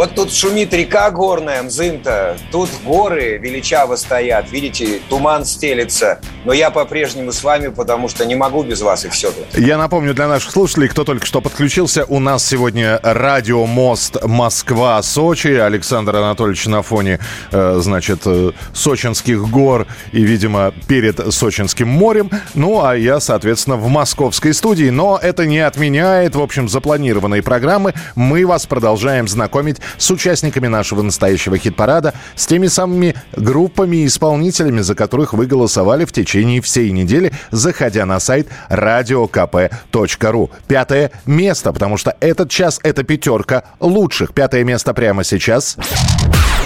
[0.00, 2.38] Вот тут шумит река горная, Мзымта.
[2.50, 4.50] Тут горы величаво стоят.
[4.50, 6.22] Видите, туман стелится.
[6.46, 9.58] Но я по-прежнему с вами, потому что не могу без вас, и все тут.
[9.58, 15.48] Я напомню для наших слушателей, кто только что подключился, у нас сегодня радио «Мост Москва-Сочи».
[15.48, 17.20] Александр Анатольевич на фоне,
[17.52, 22.30] э, значит, э, сочинских гор и, видимо, перед Сочинским морем.
[22.54, 24.88] Ну, а я, соответственно, в московской студии.
[24.88, 27.92] Но это не отменяет, в общем, запланированной программы.
[28.14, 34.80] Мы вас продолжаем знакомить с участниками нашего настоящего хит-парада, с теми самыми группами и исполнителями,
[34.80, 40.50] за которых вы голосовали в течение всей недели, заходя на сайт radiokp.ru.
[40.66, 44.32] Пятое место, потому что этот час— это пятерка лучших.
[44.34, 45.76] Пятое место прямо сейчас.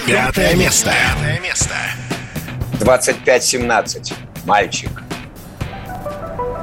[0.06, 0.92] Пятое место.
[1.16, 1.74] Пятое место.
[2.80, 4.12] 25-17.
[4.44, 4.90] Мальчик.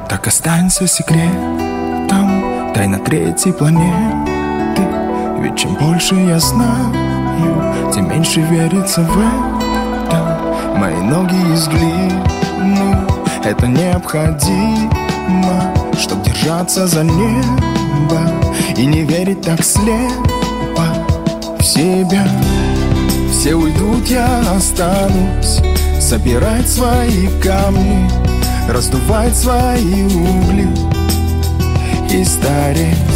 [0.09, 4.30] Так останься секретом Тайна третьей планеты
[5.55, 10.39] Чем больше я знаю Тем меньше верится в это.
[10.75, 13.07] Мои ноги из глины
[13.43, 14.89] Это необходимо
[15.97, 18.21] Чтоб держаться за небо
[18.77, 20.85] И не верить так слепо
[21.59, 22.25] в себя.
[23.31, 25.61] Все уйдут, я останусь
[25.99, 28.09] Собирать свои камни
[28.69, 30.67] Раздувать свои угли
[32.11, 33.10] И стареть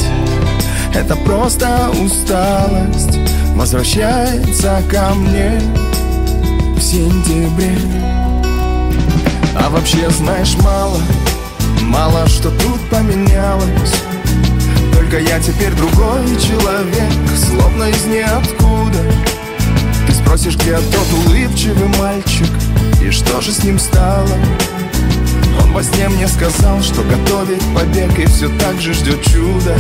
[0.95, 3.19] Это просто усталость
[3.53, 5.59] Возвращается ко мне
[6.77, 7.77] В сентябре.
[9.59, 10.97] А вообще знаешь мало
[11.81, 13.93] Мало что тут поменялось.
[14.93, 19.03] Только я теперь другой человек Словно из ниоткуда.
[20.07, 22.49] Ты спросишь, где тот улыбчивый мальчик
[23.01, 24.29] И что же с ним стало?
[25.61, 29.75] Он во сне мне сказал, что готовит побег И все так же ждет чуда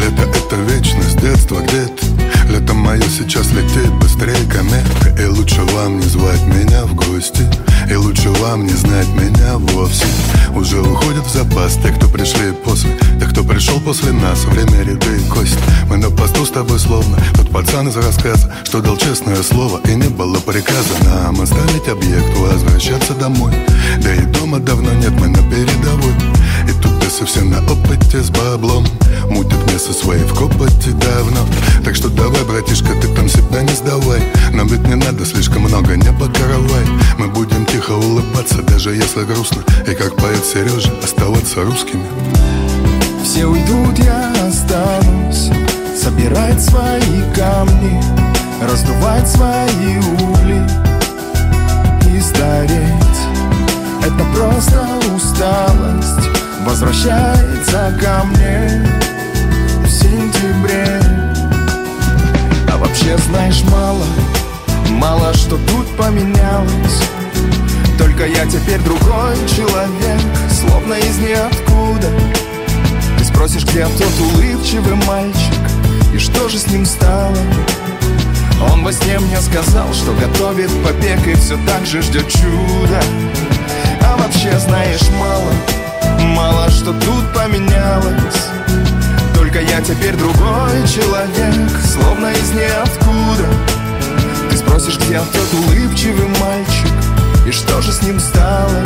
[0.00, 2.06] Лето это вечность, детство где-то.
[2.48, 7.46] Лето мое сейчас летит быстрее комета И лучше вам не звать меня в гости.
[7.90, 10.06] И лучше вам не знать меня вовсе.
[10.54, 12.90] Уже уходят в запас те, кто пришли после.
[13.20, 15.58] Те, кто пришел после нас Время ряды и кость.
[15.88, 18.50] Мы на посту с тобой словно Тот пацан из рассказа.
[18.64, 21.04] Что дал честное слово И не было приказа.
[21.04, 23.52] Нам оставить объект Возвращаться домой.
[24.02, 26.14] Да и дома давно нет, мы на передовой
[26.68, 28.84] И тут бесы все на опыте с баблом.
[29.28, 31.46] Мутят место свои в копоте давно.
[31.84, 34.22] Так что давай, братишка, ты там себя не сдавай.
[34.52, 36.86] Нам ведь не надо слишком много, не покоровай
[37.18, 39.62] Мы будем тихо улыбаться, даже если грустно.
[39.86, 42.04] И как поэт Сережа, оставаться русскими.
[43.24, 45.50] Все уйдут, я останусь.
[46.00, 48.02] Собирать свои камни
[48.62, 50.66] Раздувать свои угли
[52.10, 53.20] И стареть
[54.02, 54.82] Это просто
[55.14, 58.86] усталость Возвращается ко мне
[59.82, 61.00] В сентябре.
[62.70, 64.04] А вообще знаешь мало
[64.90, 67.02] Мало что тут поменялось.
[67.98, 72.08] Только я теперь другой человек Словно из ниоткуда.
[73.18, 75.54] Ты спросишь, где тот улыбчивый мальчик
[76.14, 77.36] И что же с ним стало?
[78.70, 83.00] Он во сне мне сказал, что готовит побег И все так же ждет чуда
[84.02, 85.79] А вообще знаешь мало
[86.36, 88.48] Мало что тут поменялось
[89.34, 93.48] Только я теперь другой человек Словно из ниоткуда
[94.48, 96.92] Ты спросишь, где тот улыбчивый мальчик
[97.46, 98.84] И что же с ним стало?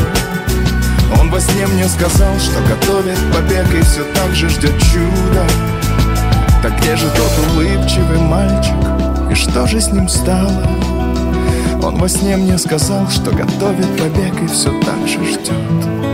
[1.21, 5.47] Он во сне мне сказал, что готовит побег И все так же ждет чуда
[6.63, 8.75] Так где же тот улыбчивый мальчик?
[9.31, 10.67] И что же с ним стало?
[11.83, 16.14] Он во сне мне сказал, что готовит побег И все так же ждет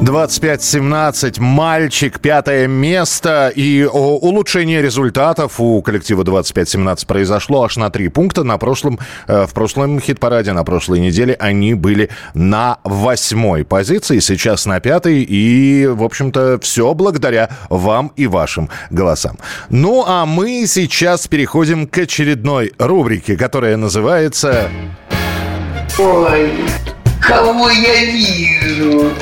[0.00, 3.52] 25-17, мальчик, пятое место.
[3.54, 8.42] И улучшение результатов у коллектива 25-17 произошло аж на три пункта.
[8.42, 14.64] На прошлом, э, в прошлом хит-параде, на прошлой неделе они были на восьмой позиции, сейчас
[14.64, 15.22] на пятой.
[15.22, 19.36] И, в общем-то, все благодаря вам и вашим голосам.
[19.68, 24.70] Ну, а мы сейчас переходим к очередной рубрике, которая называется...
[25.98, 26.52] Ой,
[27.30, 29.12] кого я вижу?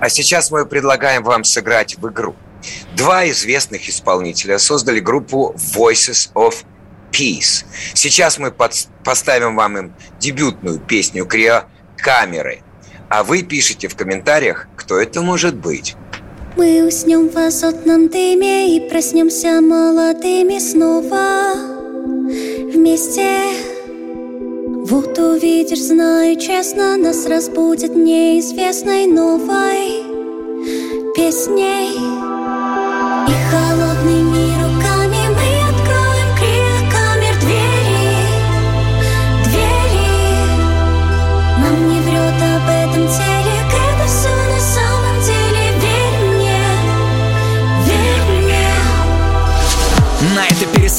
[0.00, 2.34] А сейчас мы предлагаем вам сыграть в игру.
[2.96, 6.54] Два известных исполнителя создали группу Voices of
[7.12, 7.64] Peace.
[7.94, 11.64] Сейчас мы под- поставим вам им дебютную песню Крио
[11.96, 12.62] «Камеры».
[13.08, 15.96] А вы пишите в комментариях, кто это может быть.
[16.56, 21.79] Мы уснем в азотном дыме и проснемся молодыми снова
[22.72, 23.30] вместе.
[24.86, 30.02] Вот увидишь, знаю честно, нас разбудит неизвестной новой
[31.14, 31.90] песней.
[33.28, 34.69] И холодными руками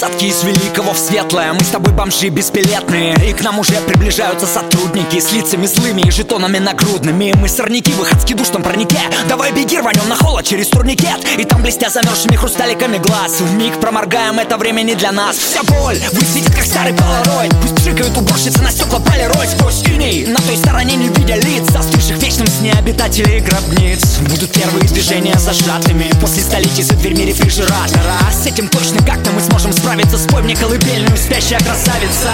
[0.01, 1.53] пересадке из великого в светлое.
[1.53, 6.11] Мы с тобой бомжи бесбилетные И к нам уже приближаются сотрудники С лицами злыми и
[6.11, 7.33] жетонами нагрудными.
[7.37, 8.99] Мы сорняки в адски душном парнике
[9.29, 11.19] Давай беги, рванем на холод через турникет.
[11.37, 13.41] И там блестя замерзшими хрусталиками глаз.
[13.41, 15.37] В миг проморгаем, это время не для нас.
[15.37, 17.53] Вся боль высветит, как старый полароид.
[17.61, 21.69] Пусть пшикают уборщицы на стекла полироль Сквозь иней на той стороне не видя лиц.
[21.69, 24.17] Застывших в вечном сне обитателей гробниц.
[24.21, 26.11] Будут первые движения зажатыми.
[26.19, 28.17] После столетий за дверьми рефрижератора.
[28.31, 32.29] С этим точно как-то мы сможем справиться Спой мне колыбельную, спящая красавица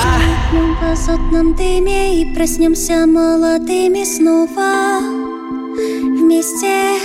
[0.52, 5.00] в азотном дыме и проснемся молодыми снова
[6.20, 7.00] вместе.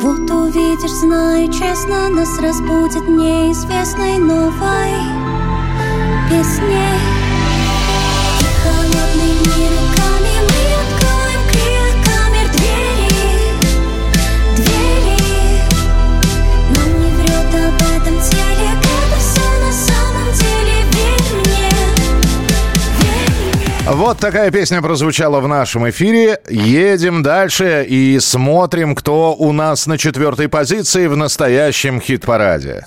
[0.00, 4.92] Вот увидишь, знаю честно, нас разбудит неизвестной новой
[6.28, 7.13] песней.
[23.86, 26.40] Вот такая песня прозвучала в нашем эфире.
[26.48, 32.86] Едем дальше и смотрим, кто у нас на четвертой позиции в настоящем хит-параде.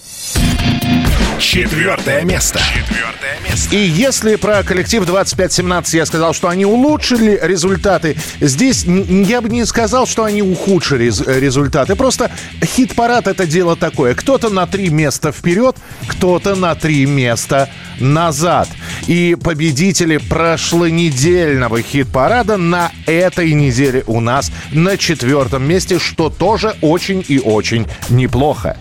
[1.40, 2.60] Четвертое место.
[2.60, 3.76] Четвертое место.
[3.76, 9.66] И если про коллектив 2517 я сказал, что они улучшили результаты, здесь я бы не
[9.66, 11.96] сказал, что они ухудшили рез- результаты.
[11.96, 12.32] Просто
[12.64, 14.16] хит-парад это дело такое.
[14.16, 18.68] Кто-то на три места вперед, кто-то на три места назад.
[19.08, 27.24] И победители прошлонедельного хит-парада на этой неделе у нас на четвертом месте, что тоже очень
[27.28, 28.76] и очень неплохо.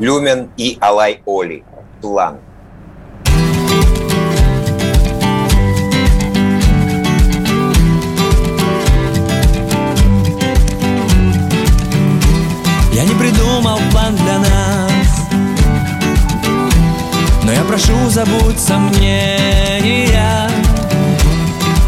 [0.00, 1.64] Люмен и Алай Оли.
[2.00, 2.38] План.
[12.92, 15.28] Я не придумал план для нас
[17.44, 20.50] Но я прошу, забудь сомнения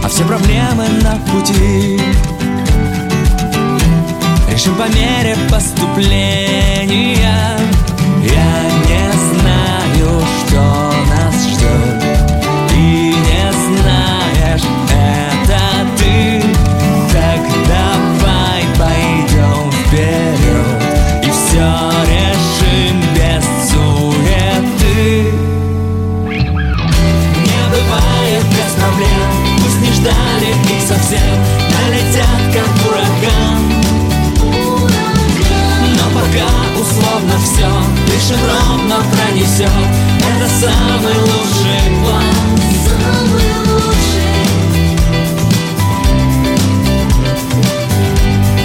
[0.03, 2.01] А все проблемы на пути
[4.57, 7.59] Решим по мере поступления.
[8.23, 10.63] Я не знаю, что
[11.11, 12.01] нас ждет
[12.71, 15.61] Ты не знаешь, это
[15.99, 16.17] ты.
[17.13, 20.81] Так давай пойдем вперед
[21.23, 21.69] И все
[22.09, 25.05] решим без суеты.
[27.45, 29.29] Не бывает без проблем.
[29.59, 31.37] Пусть не ждали их совсем.
[31.75, 32.96] Налетят как ураган
[37.17, 37.69] условно все
[38.07, 39.71] Дышим ровно пронесет
[40.21, 42.25] Это самый лучший план.
[42.85, 44.47] Самый лучший.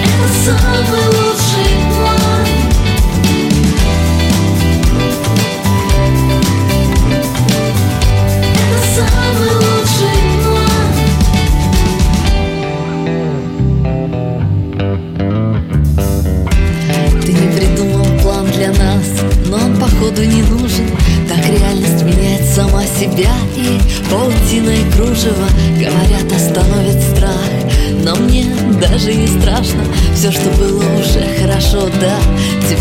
[0.04, 1.21] Это самый лучший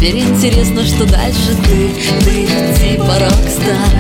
[0.02, 1.90] Теперь интересно, что дальше ты,
[2.26, 2.48] ты
[2.80, 3.94] типа рок-стар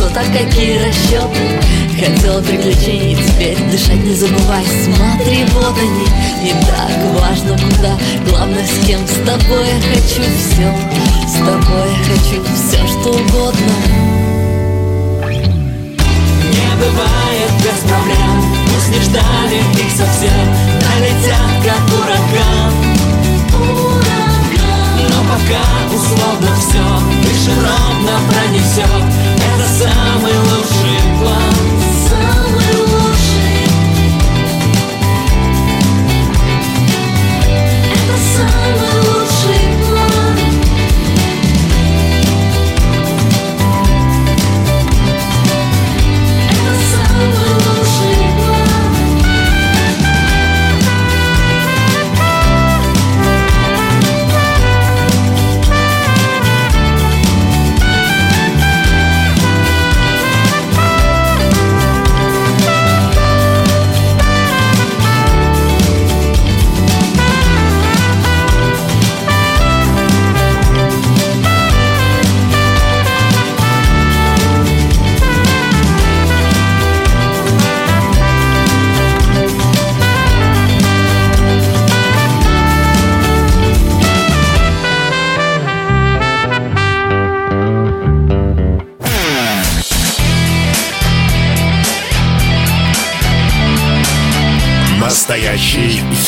[0.00, 1.60] Но так какие расчеты,
[1.92, 6.08] хотела приключений Теперь дышать не забывай, смотри, вот они.
[6.42, 6.90] Не так
[7.20, 7.96] важно куда,
[8.28, 10.74] главное с кем С тобой я хочу все,
[11.28, 13.74] с тобой я хочу все, что угодно.
[16.50, 18.42] Не бывает без проблем.
[18.74, 20.48] Пусть не ждали их совсем.
[20.82, 22.94] Налетят как ураган
[25.34, 26.82] пока условно все
[27.22, 29.04] Дышим ровно пронесет
[29.36, 31.54] Это самый лучший план.
[32.08, 32.53] Самый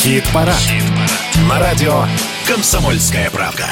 [0.07, 0.55] Хит-парад.
[1.49, 2.05] На радио
[2.47, 3.65] «Комсомольская правда».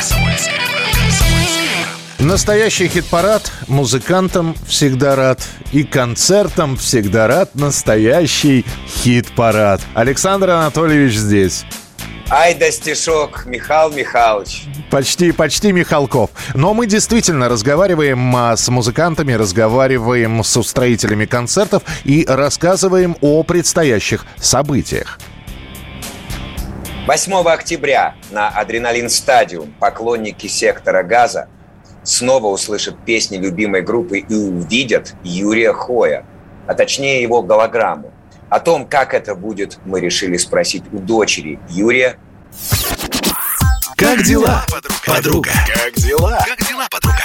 [2.20, 3.50] Настоящий хит-парад.
[3.70, 5.40] Музыкантам всегда рад.
[5.72, 7.56] И концертам всегда рад.
[7.56, 9.80] Настоящий хит-парад.
[9.94, 11.64] Александр Анатольевич здесь.
[12.30, 14.66] Ай да стишок, Михаил Михайлович.
[14.92, 16.32] Почти, почти Михалков.
[16.54, 24.26] Но мы действительно разговариваем а, с музыкантами, разговариваем с устроителями концертов и рассказываем о предстоящих
[24.36, 25.18] событиях.
[27.06, 31.48] 8 октября на Адреналин Стадиум поклонники сектора газа
[32.02, 36.26] снова услышат песни любимой группы и увидят Юрия Хоя,
[36.66, 38.12] а точнее его голограмму.
[38.50, 42.18] О том, как это будет, мы решили спросить у дочери Юрия.
[43.96, 44.66] Как дела,
[45.06, 45.52] подруга?
[45.68, 46.44] Как дела?
[46.44, 47.22] Как дела, подруга?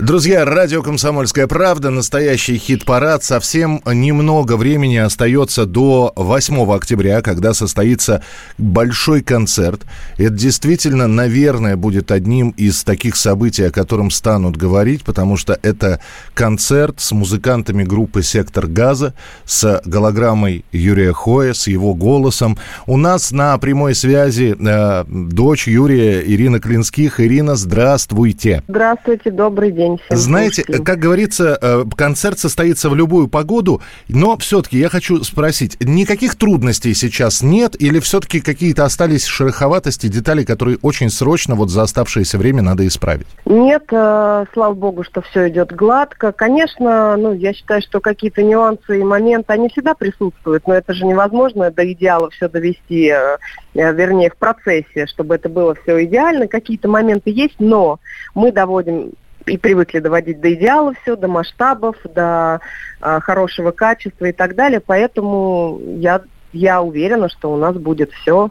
[0.00, 3.22] Друзья, радио «Комсомольская правда», настоящий хит-парад.
[3.22, 8.24] Совсем немного времени остается до 8 октября, когда состоится
[8.56, 9.82] большой концерт.
[10.16, 16.00] Это действительно, наверное, будет одним из таких событий, о котором станут говорить, потому что это
[16.32, 19.12] концерт с музыкантами группы «Сектор газа»,
[19.44, 22.56] с голограммой Юрия Хоя, с его голосом.
[22.86, 27.20] У нас на прямой связи э, дочь Юрия Ирина Клинских.
[27.20, 28.62] Ирина, здравствуйте.
[28.66, 30.16] Здравствуйте, добрый день всем.
[30.16, 30.84] Знаете, слушателям.
[30.84, 36.94] как говорится, э, концерт состоится в любую погоду, но все-таки я хочу спросить, никаких трудностей
[36.94, 42.62] сейчас нет или все-таки какие-то остались шероховатости, детали, которые очень срочно вот за оставшееся время
[42.62, 43.26] надо исправить?
[43.44, 46.32] Нет, э, слава богу, что все идет гладко.
[46.32, 51.04] Конечно, ну, я считаю, что какие-то нюансы и моменты, они всегда присутствуют, но это же
[51.04, 53.38] невозможно до идеала все довести, э,
[53.74, 56.48] вернее, в процессе, чтобы это было все идеально.
[56.48, 57.98] Какие-то моменты есть, но
[58.34, 59.12] мы доводим
[59.50, 62.60] и привыкли доводить до идеала все, до масштабов, до
[63.00, 64.80] э, хорошего качества и так далее.
[64.80, 66.22] Поэтому я,
[66.52, 68.50] я уверена, что у нас будет все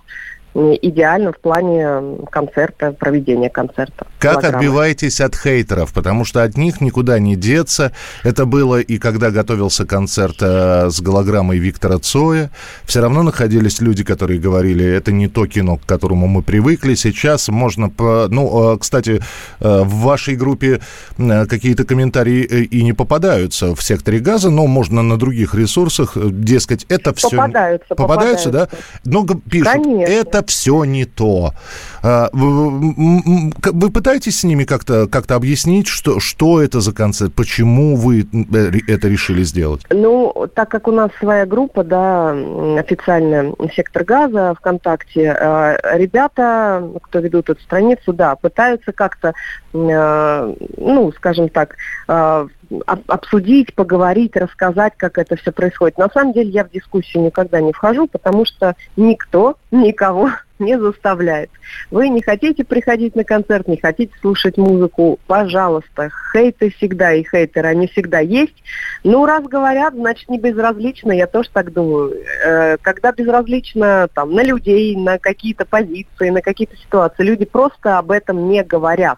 [0.82, 4.08] идеально в плане концерта, проведения концерта.
[4.20, 4.58] Как Программы.
[4.58, 5.94] отбиваетесь от хейтеров?
[5.94, 7.92] Потому что от них никуда не деться.
[8.24, 12.52] Это было и когда готовился концерт э, с голограммой Виктора Цоя.
[12.84, 16.96] Все равно находились люди, которые говорили, это не то кино, к которому мы привыкли.
[16.96, 17.90] Сейчас можно...
[17.90, 18.28] По...
[18.30, 19.22] Ну, э, кстати,
[19.60, 20.80] э, в вашей группе
[21.18, 27.14] какие-то комментарии и не попадаются в секторе газа, но можно на других ресурсах, дескать, это
[27.14, 27.30] все...
[27.30, 28.68] Попадаются, Попадаются, да?
[29.06, 30.12] Но г- пишут, Конечно.
[30.12, 31.54] это все не то.
[32.02, 38.22] А, Вы, пытаетесь с ними как-то как объяснить, что, что это за концерт, почему вы
[38.22, 39.82] э, это решили сделать?
[39.92, 42.32] Ну, так как у нас своя группа, да,
[42.80, 49.34] официальная сектор газа ВКонтакте, э, ребята, кто ведут эту страницу, да, пытаются как-то,
[49.74, 51.76] э, ну, скажем так,
[52.08, 52.48] э,
[52.86, 55.98] обсудить, поговорить, рассказать, как это все происходит.
[55.98, 61.50] На самом деле я в дискуссию никогда не вхожу, потому что никто никого не заставляет.
[61.90, 66.10] Вы не хотите приходить на концерт, не хотите слушать музыку, пожалуйста.
[66.32, 68.64] Хейты всегда и хейтеры, они всегда есть.
[69.04, 72.14] Ну, раз говорят, значит, не безразлично, я тоже так думаю.
[72.46, 78.12] Э, Когда безразлично там, на людей, на какие-то позиции, на какие-то ситуации, люди просто об
[78.12, 79.18] этом не говорят.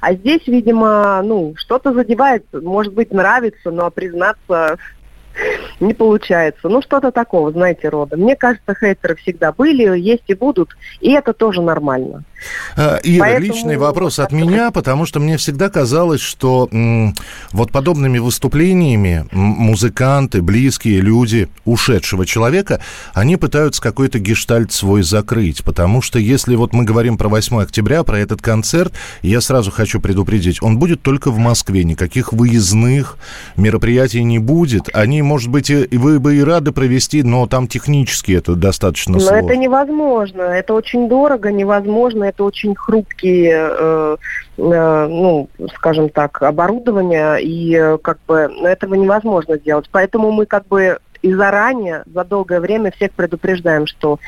[0.00, 4.78] А здесь, видимо, ну, что-то задевает, может быть, нравится, но признаться
[5.80, 6.68] не получается.
[6.68, 8.16] Ну, что-то такого, знаете, рода.
[8.16, 12.24] Мне кажется, хейтеры всегда были, есть и будут, и это тоже нормально.
[12.76, 16.68] Ира, Поэтому личный вопрос от меня, потому что мне всегда казалось, что
[17.52, 22.80] вот подобными выступлениями музыканты, близкие люди ушедшего человека,
[23.12, 25.64] они пытаются какой-то гештальт свой закрыть.
[25.64, 30.00] Потому что если вот мы говорим про 8 октября, про этот концерт, я сразу хочу
[30.00, 33.18] предупредить, он будет только в Москве, никаких выездных
[33.56, 34.88] мероприятий не будет.
[34.94, 39.36] Они, может быть, вы бы и рады провести, но там технически это достаточно Но сложно.
[39.36, 44.16] это невозможно, это очень дорого, невозможно, это очень хрупкие, э,
[44.56, 49.88] э, ну, скажем так, оборудование, и э, как бы этого невозможно сделать.
[49.92, 54.18] Поэтому мы как бы и заранее, за долгое время всех предупреждаем, что,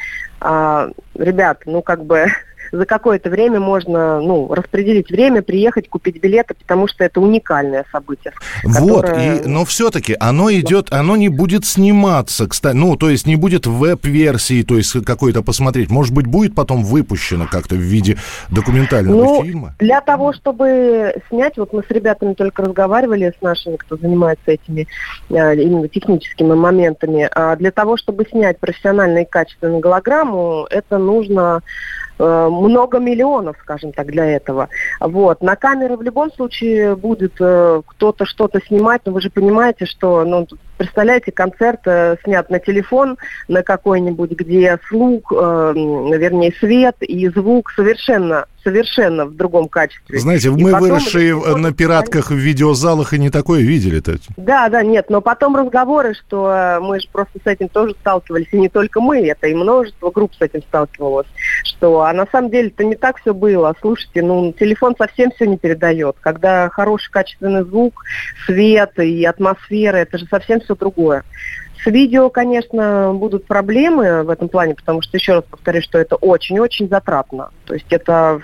[0.40, 2.26] а, ребят, ну как бы
[2.72, 8.32] за какое-то время можно, ну, распределить время, приехать, купить билеты, потому что это уникальное событие.
[8.64, 13.26] Вот, которое- и, но все-таки оно идет, оно не будет сниматься, кстати, ну, то есть
[13.26, 15.90] не будет веб-версии, то есть какой-то посмотреть.
[15.90, 18.16] Может быть, будет потом выпущено как-то в виде
[18.50, 19.74] документального Ну, фильма?
[19.78, 24.86] для того, чтобы снять, вот мы с ребятами только разговаривали, с нашими, кто занимается этими
[25.30, 27.28] э, именно техническими моментами.
[27.32, 31.62] А для того, чтобы снять профессионально и качественно голограмму, это нужно
[32.20, 34.68] много миллионов, скажем так, для этого.
[35.00, 35.42] Вот.
[35.42, 40.24] На камеры в любом случае будет э, кто-то что-то снимать, но вы же понимаете, что,
[40.24, 40.46] ну,
[40.76, 43.16] представляете, концерт э, снят на телефон,
[43.48, 50.18] на какой-нибудь, где слух, э, вернее, свет и звук совершенно, совершенно в другом качестве.
[50.18, 54.18] Знаете, И мы выросшие это на пиратках в видеозалах и не такое видели-то.
[54.36, 58.48] Да, да, нет, но потом разговоры, что э, мы же просто с этим тоже сталкивались,
[58.52, 61.26] и не только мы, это и множество групп с этим сталкивалось,
[61.64, 63.74] что, а на самом деле это не так все было.
[63.80, 66.16] Слушайте, ну, телефон совсем все не передает.
[66.20, 68.04] Когда хороший качественный звук,
[68.46, 71.24] свет и атмосфера, это же совсем все другое.
[71.82, 76.16] С видео, конечно, будут проблемы в этом плане, потому что, еще раз повторю, что это
[76.16, 77.50] очень-очень затратно.
[77.64, 78.40] То есть это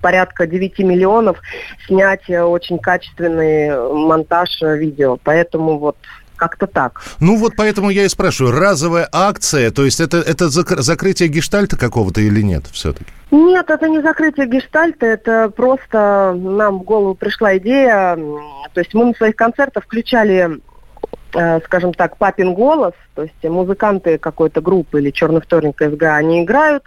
[0.00, 1.38] порядка 9 миллионов
[1.86, 5.18] снять очень качественный монтаж видео.
[5.22, 5.96] Поэтому вот
[6.36, 7.00] Как-то так.
[7.18, 11.78] Ну вот поэтому я и спрашиваю, разовая акция, то есть это, это зак- закрытие гештальта
[11.78, 13.10] какого-то или нет все-таки?
[13.30, 18.16] Нет, это не закрытие гештальта, это просто нам в голову пришла идея.
[18.74, 20.60] То есть мы на своих концертах включали,
[21.64, 26.82] скажем так, папин голос, то есть музыканты какой-то группы или черный вторник СГА, они играют,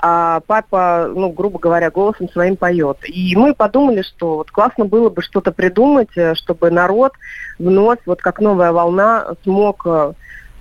[0.00, 2.98] а папа, ну, грубо говоря, голосом своим поет.
[3.08, 7.12] И мы подумали, что вот классно было бы что-то придумать, э, чтобы народ
[7.58, 10.12] вновь, вот как новая волна, смог э,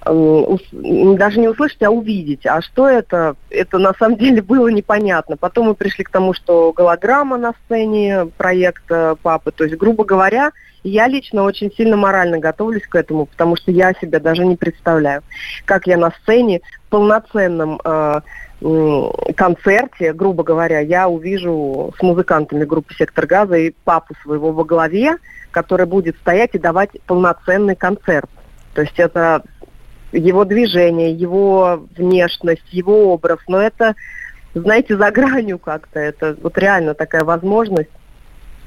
[0.05, 2.45] даже не услышать, а увидеть.
[2.45, 3.35] А что это?
[3.49, 5.37] Это на самом деле было непонятно.
[5.37, 9.51] Потом мы пришли к тому, что голограмма на сцене, проект э, папы.
[9.51, 10.51] То есть, грубо говоря,
[10.83, 15.23] я лично очень сильно морально готовлюсь к этому, потому что я себя даже не представляю,
[15.65, 18.21] как я на сцене в полноценном э,
[19.35, 25.17] концерте, грубо говоря, я увижу с музыкантами группы «Сектор газа» и папу своего во главе,
[25.51, 28.29] который будет стоять и давать полноценный концерт.
[28.73, 29.43] То есть это
[30.12, 33.39] его движение, его внешность, его образ.
[33.47, 33.95] Но это,
[34.53, 35.99] знаете, за гранью как-то.
[35.99, 37.89] Это вот реально такая возможность.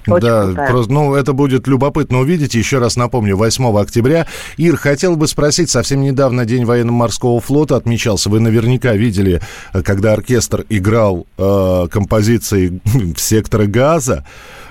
[0.06, 0.70] Очень да, крутая.
[0.70, 2.54] просто, ну, это будет любопытно увидеть.
[2.54, 4.26] Еще раз напомню, 8 октября.
[4.56, 8.30] Ир, хотел бы спросить, совсем недавно День военно-морского флота отмечался.
[8.30, 9.40] Вы наверняка видели,
[9.84, 12.80] когда оркестр играл э, композиции
[13.16, 14.24] сектора газа.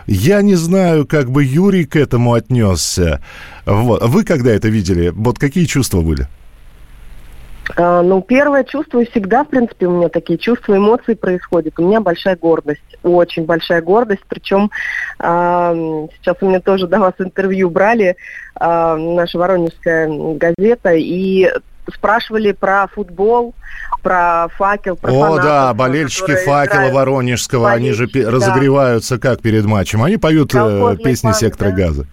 [0.07, 3.21] Я не знаю, как бы Юрий к этому отнесся.
[3.65, 4.03] Вот.
[4.03, 5.09] Вы когда это видели?
[5.09, 6.27] Вот какие чувства были?
[7.75, 11.79] А, Ну, первое чувство, и всегда, в принципе, у меня такие чувства, эмоции происходят.
[11.79, 14.23] У меня большая гордость, очень большая гордость.
[14.27, 14.71] Причем
[15.19, 18.15] а, м, сейчас у меня тоже до вас интервью брали,
[18.55, 21.49] а, наша воронежская газета, и
[21.93, 23.55] спрашивали про футбол,
[24.03, 26.93] про факел, про О, фанатов, да, болельщики факела играют.
[26.93, 28.31] Воронежского, они же Болельщики, да.
[28.31, 30.03] разогреваются как перед матчем?
[30.03, 31.75] Они поют э, Колхозный песни сектора да.
[31.75, 32.05] газа.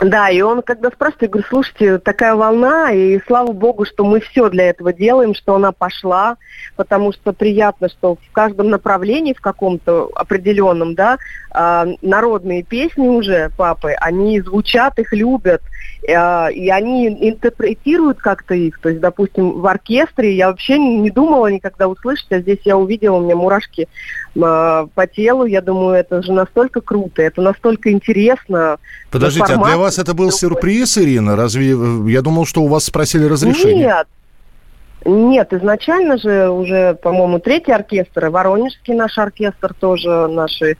[0.00, 4.20] Да, и он когда спрашивает, я говорю, слушайте, такая волна, и слава богу, что мы
[4.20, 6.36] все для этого делаем, что она пошла,
[6.76, 11.16] потому что приятно, что в каждом направлении, в каком-то определенном, да,
[11.50, 15.62] а, народные песни уже папы, они звучат, их любят,
[16.14, 18.78] а, и они интерпретируют как-то их.
[18.80, 23.16] То есть, допустим, в оркестре я вообще не думала никогда услышать, а здесь я увидела,
[23.16, 23.88] у меня мурашки
[24.38, 28.78] по телу, я думаю, это же настолько круто, это настолько интересно.
[29.10, 30.38] Подождите, а для вас это был другой.
[30.38, 31.36] сюрприз, Ирина?
[31.36, 31.70] Разве
[32.12, 33.86] я думал, что у вас спросили разрешение?
[33.86, 34.06] Нет.
[35.08, 40.76] Нет, изначально же уже, по-моему, третий оркестр, и Воронежский наш оркестр тоже наши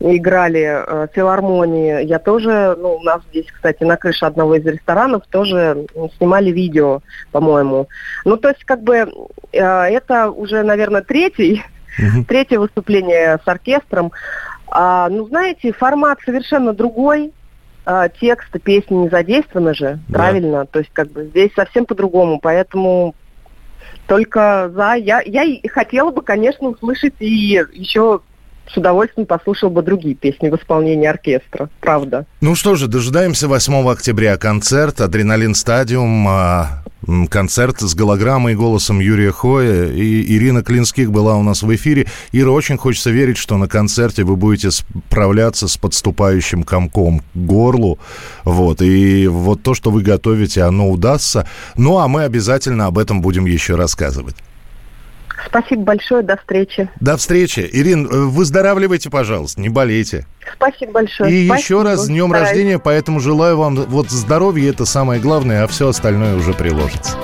[0.00, 2.04] играли э, филармонии.
[2.04, 5.86] Я тоже, ну, у нас здесь, кстати, на крыше одного из ресторанов тоже
[6.16, 7.86] снимали видео, по-моему.
[8.24, 9.12] Ну, то есть, как бы,
[9.52, 11.62] э, это уже, наверное, третий,
[12.26, 14.12] третье выступление с оркестром.
[14.68, 17.32] А, ну, знаете, формат совершенно другой.
[17.84, 20.18] А, тексты песни не задействованы же, Да.
[20.18, 20.66] правильно?
[20.66, 23.14] То есть, как бы, здесь совсем по-другому, поэтому
[24.06, 24.94] только за.
[24.94, 28.20] Я, я и хотела бы, конечно, услышать и еще
[28.70, 32.26] с удовольствием послушал бы другие песни в исполнении оркестра, правда.
[32.42, 34.36] Ну что же, дожидаемся 8 октября.
[34.36, 36.28] Концерт «Адреналин Стадиум».
[37.30, 39.92] Концерт с голограммой и голосом Юрия Хоя.
[39.92, 42.06] И Ирина Клинских была у нас в эфире.
[42.32, 47.98] Ира, очень хочется верить, что на концерте вы будете справляться с подступающим комком к горлу.
[48.44, 48.82] Вот.
[48.82, 51.46] И вот то, что вы готовите, оно удастся.
[51.76, 54.36] Ну, а мы обязательно об этом будем еще рассказывать.
[55.46, 56.88] Спасибо большое, до встречи.
[57.00, 57.68] До встречи.
[57.72, 60.26] Ирин, э, выздоравливайте, пожалуйста, не болейте.
[60.54, 61.32] Спасибо большое.
[61.32, 61.56] И Спасибо.
[61.56, 62.48] еще раз с днем Стараюсь.
[62.48, 67.16] рождения, поэтому желаю вам вот здоровья, это самое главное, а все остальное уже приложится.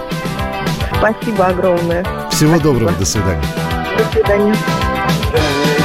[0.98, 2.04] Спасибо огромное.
[2.30, 3.44] Всего доброго, до свидания.
[3.98, 4.54] До свидания.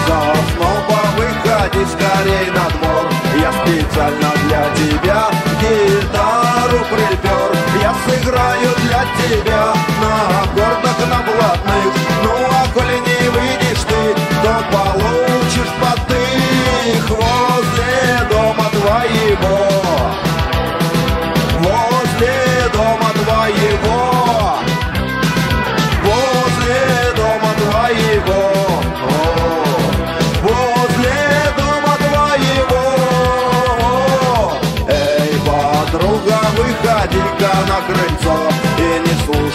[0.06, 5.30] Снова выходи скорей на двор Я специально для тебя
[6.70, 7.58] гитару припер.
[7.82, 11.94] Я сыграю для тебя на аккордах на блатных.
[12.24, 19.79] Ну а коли не выйдешь ты, то получишь потых Возле дома твоего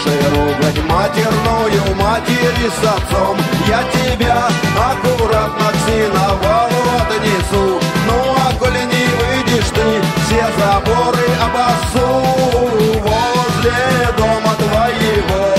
[0.05, 3.37] слушай ругать матерную матери с отцом.
[3.67, 4.47] Я тебя
[4.77, 12.07] аккуратно к синовалу отнесу Ну а коли не выйдешь ты, все заборы обоссу.
[13.01, 15.54] Возле дома твоего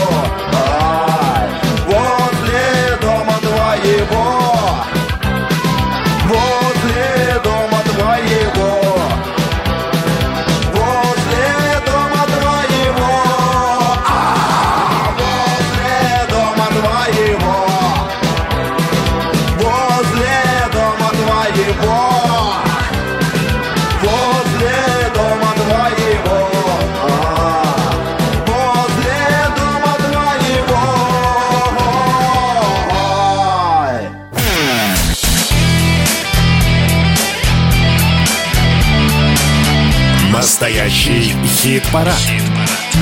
[41.66, 42.14] Хит-парад.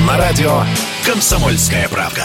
[0.07, 0.63] На радио
[1.05, 2.23] «Комсомольская правка».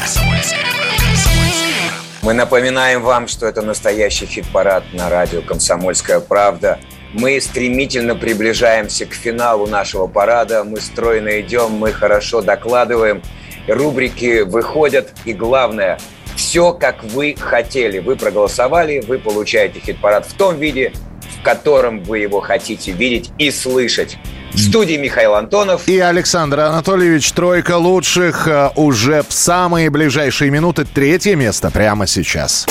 [2.22, 6.78] Мы напоминаем вам, что это настоящий хит-парад на радио «Комсомольская правда».
[7.12, 10.64] Мы стремительно приближаемся к финалу нашего парада.
[10.64, 13.22] Мы стройно идем, мы хорошо докладываем.
[13.68, 15.12] Рубрики выходят.
[15.26, 15.99] И главное,
[16.36, 17.99] все, как вы хотели.
[17.99, 20.95] Вы проголосовали, вы получаете хит-парад в том виде,
[21.38, 24.16] в котором вы его хотите видеть и слышать.
[24.53, 25.87] В студии Михаил Антонов.
[25.87, 27.31] И Александр Анатольевич.
[27.33, 30.85] Тройка лучших э, уже в самые ближайшие минуты.
[30.85, 32.67] Третье место прямо сейчас.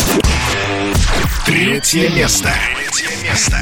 [1.45, 2.49] Третье место.
[2.75, 3.57] Третье место.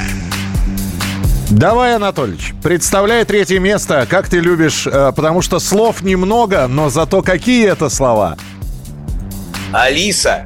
[1.50, 7.22] Давай, Анатольевич, представляй третье место, как ты любишь, э, потому что слов немного, но зато
[7.22, 8.38] какие это слова.
[9.72, 10.44] Алиса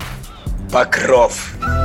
[0.71, 1.53] Покров.
[1.59, 1.80] Как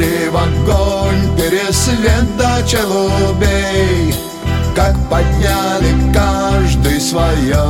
[0.00, 4.14] вошли в огонь пересвет до челубей
[4.74, 7.64] Как подняли каждый свое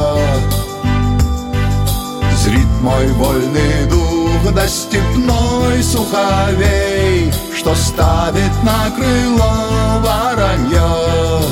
[2.37, 11.43] Зрит мой вольный дух до степной суховей Что ставит на крыло воронье.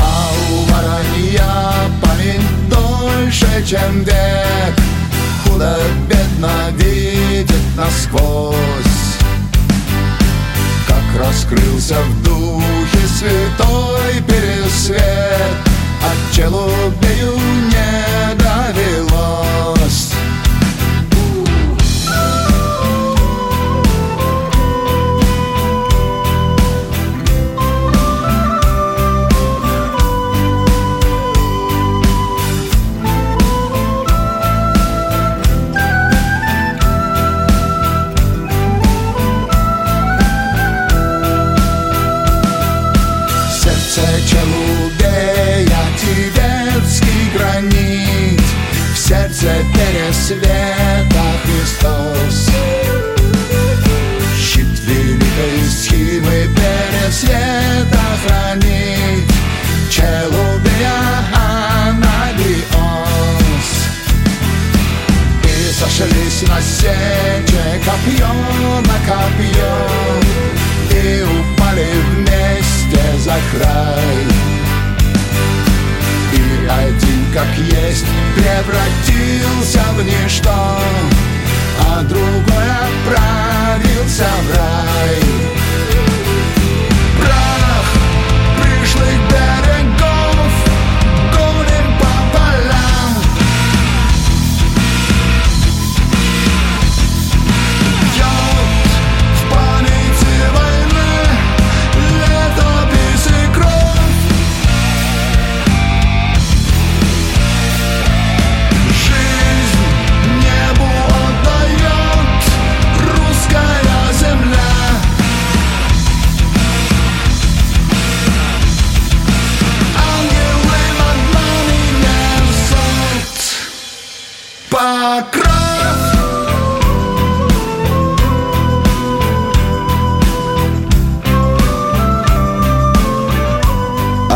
[0.00, 4.93] А у воронья память дольше, чем век
[5.54, 8.56] Худо-бедно видит насквозь
[10.88, 14.98] Как раскрылся в духе святой пересвет
[16.02, 17.36] От челубею
[17.68, 19.53] не довелось
[50.24, 52.48] пересвета Христос
[54.38, 59.30] Щит великой схимы пересвета хранит
[59.90, 60.98] Челубея
[61.86, 62.48] Анагриос
[65.42, 68.32] И сошлись на сече копье
[68.80, 69.74] на копье
[70.90, 74.16] И упали вместе за край.
[76.32, 77.03] И один
[77.34, 78.06] как есть
[78.36, 80.78] превратился в ничто
[81.80, 85.53] А другой отправился в рай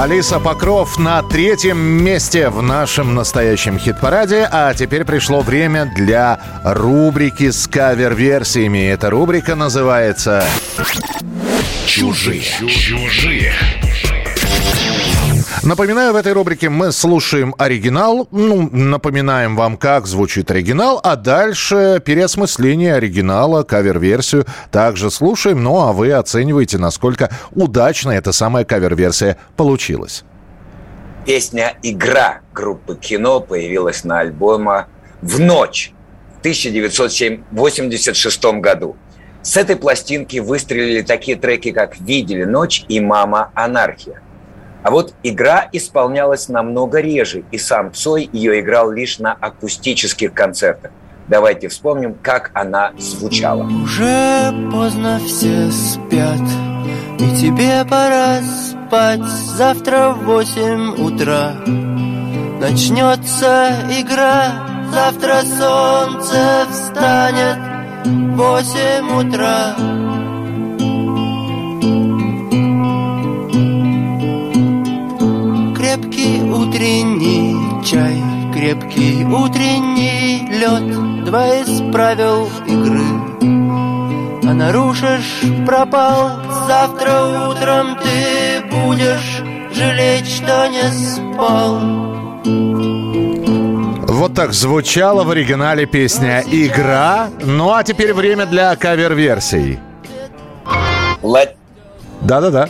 [0.09, 4.49] Алиса Покров на третьем месте в нашем настоящем хит-параде.
[4.51, 8.89] А теперь пришло время для рубрики с кавер-версиями.
[8.89, 10.47] Эта рубрика называется
[11.85, 12.41] Чужие.
[12.43, 13.53] Чужие.
[15.69, 22.03] Напоминаю, в этой рубрике мы слушаем оригинал, ну, напоминаем вам, как звучит оригинал, а дальше
[22.03, 30.25] переосмысление оригинала, кавер-версию также слушаем, ну а вы оцениваете, насколько удачно эта самая кавер-версия получилась.
[31.27, 34.87] Песня «Игра» группы «Кино» появилась на альбоме
[35.21, 35.93] «В ночь»
[36.37, 38.97] в 1986 году.
[39.43, 44.23] С этой пластинки выстрелили такие треки, как «Видели ночь» и «Мама анархия».
[44.83, 50.93] А вот игра исполнялась намного реже, и сам Цой ее играл лишь на акустических концертах.
[51.29, 53.65] Давайте вспомним, как она звучала.
[53.65, 56.41] Уже поздно все спят,
[57.19, 59.23] и тебе пора спать.
[59.23, 61.53] Завтра в 8 утра
[62.61, 64.67] начнется игра.
[64.91, 67.59] Завтра солнце встанет
[68.07, 70.08] в 8 утра.
[76.29, 78.23] Крепкий утренний чай,
[78.53, 83.01] крепкий утренний лед Два из правил игры
[84.43, 86.33] А нарушишь, пропал
[86.67, 89.43] Завтра утром ты будешь
[89.73, 91.81] жалеть, что не спал
[94.11, 97.29] вот так звучала в оригинале песня «Игра».
[97.41, 99.79] Ну а теперь время для кавер-версий.
[102.23, 102.69] Да-да-да.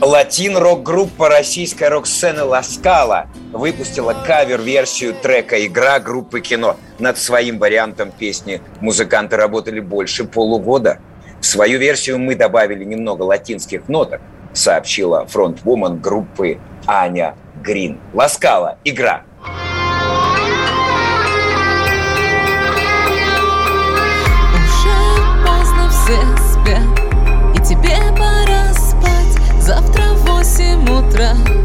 [0.00, 6.76] Латин-рок-группа российской рок-сцены «Ласкала» выпустила кавер-версию трека «Игра» группы «Кино».
[6.98, 10.98] Над своим вариантом песни музыканты работали больше полугода.
[11.40, 14.20] В свою версию мы добавили немного латинских ноток,
[14.52, 18.00] сообщила фронтвумен группы Аня Грин.
[18.12, 18.78] «Ласкала.
[18.84, 19.24] Игра».
[31.02, 31.61] outra.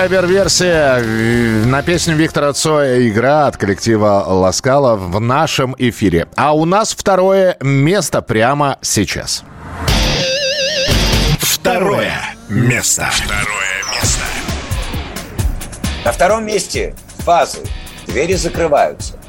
[0.00, 0.96] кавер-версия
[1.66, 6.26] на песню Виктора Цоя «Игра» от коллектива «Ласкала» в нашем эфире.
[6.36, 9.44] А у нас второе место прямо сейчас.
[11.38, 12.14] Второе
[12.48, 13.10] место.
[13.12, 14.24] Второе место.
[16.06, 17.58] На втором месте фазы.
[18.06, 19.19] Двери закрываются.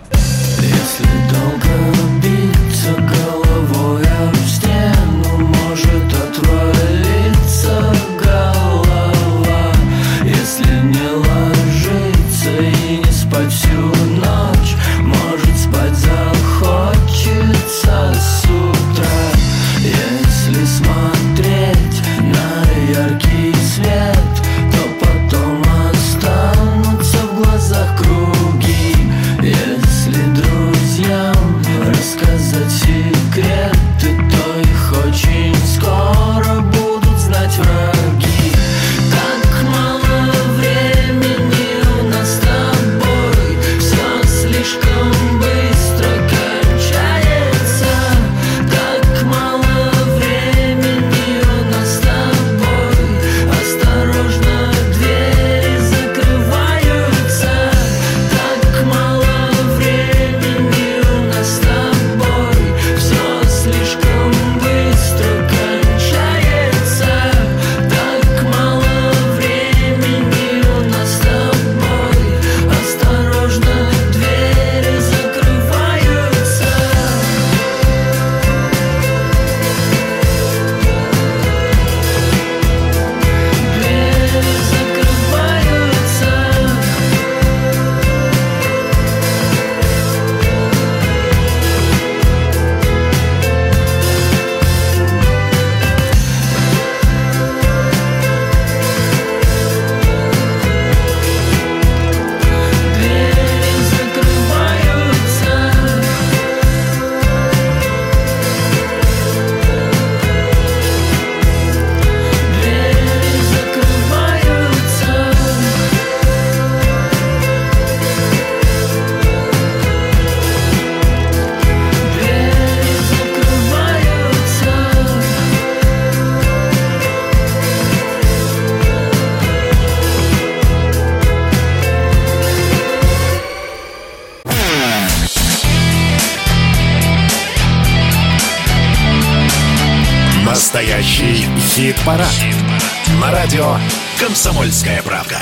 [144.21, 145.41] «Комсомольская правда».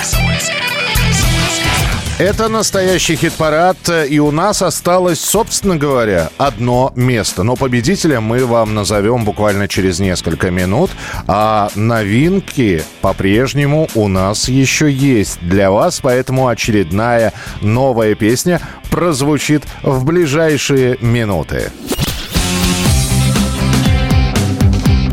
[2.18, 3.78] Это настоящий хит-парад,
[4.10, 7.44] и у нас осталось, собственно говоря, одно место.
[7.44, 10.92] Но победителя мы вам назовем буквально через несколько минут,
[11.28, 20.06] а новинки по-прежнему у нас еще есть для вас, поэтому очередная новая песня прозвучит в
[20.06, 21.72] ближайшие минуты.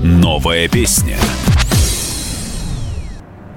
[0.03, 1.19] Новая песня.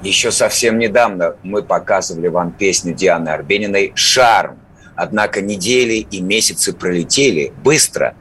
[0.01, 4.57] Еще совсем недавно мы показывали вам песню Дианы Арбениной «Шарм».
[4.95, 8.15] Однако недели и месяцы пролетели быстро.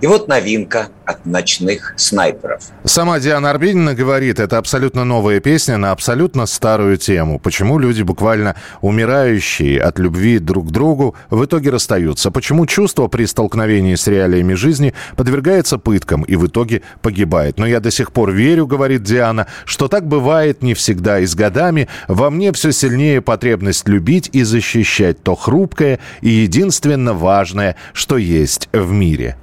[0.00, 2.62] И вот новинка от ночных снайперов.
[2.84, 7.38] Сама Диана Арбенина говорит, это абсолютно новая песня на абсолютно старую тему.
[7.38, 12.30] Почему люди, буквально умирающие от любви друг к другу, в итоге расстаются?
[12.30, 17.58] Почему чувство при столкновении с реалиями жизни подвергается пыткам и в итоге погибает?
[17.58, 21.34] Но я до сих пор верю, говорит Диана, что так бывает не всегда и с
[21.34, 21.88] годами.
[22.08, 28.70] Во мне все сильнее потребность любить и защищать то хрупкое и единственно важное, что есть
[28.72, 29.36] в мире.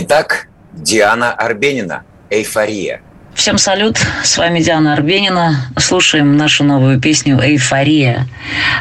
[0.00, 3.00] Итак, Диана Арбенина «Эйфория».
[3.34, 5.56] Всем салют, с вами Диана Арбенина.
[5.76, 8.28] Слушаем нашу новую песню «Эйфория»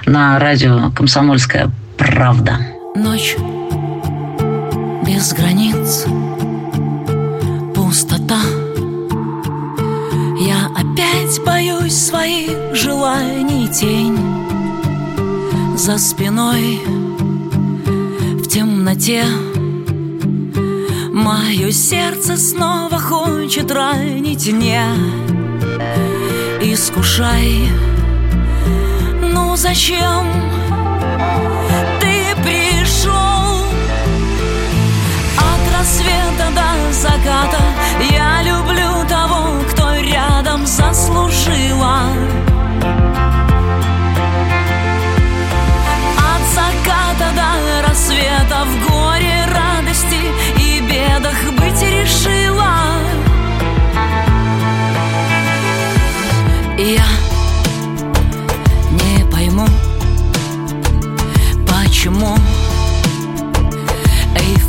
[0.05, 2.59] на радио «Комсомольская правда».
[2.93, 3.35] Ночь
[5.07, 6.05] без границ,
[7.73, 8.39] пустота.
[10.39, 14.19] Я опять боюсь своих желаний тень
[15.75, 16.79] за спиной
[18.35, 19.23] в темноте.
[21.27, 24.81] Мое сердце снова хочет ранить не
[26.61, 27.69] Искушай
[29.21, 30.25] Ну зачем
[31.99, 33.65] ты пришел?
[35.35, 37.61] От рассвета до заката
[38.09, 42.03] Я люблю того, кто рядом заслужила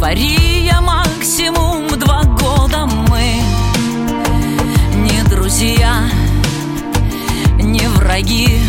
[0.01, 3.43] Эйфория максимум два года мы.
[4.95, 6.05] Не друзья,
[7.59, 8.61] не враги.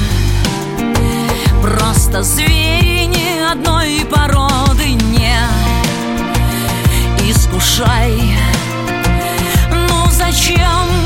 [1.61, 5.37] Просто звери ни одной породы не.
[7.29, 8.35] Искушай
[9.69, 10.98] Ну зачем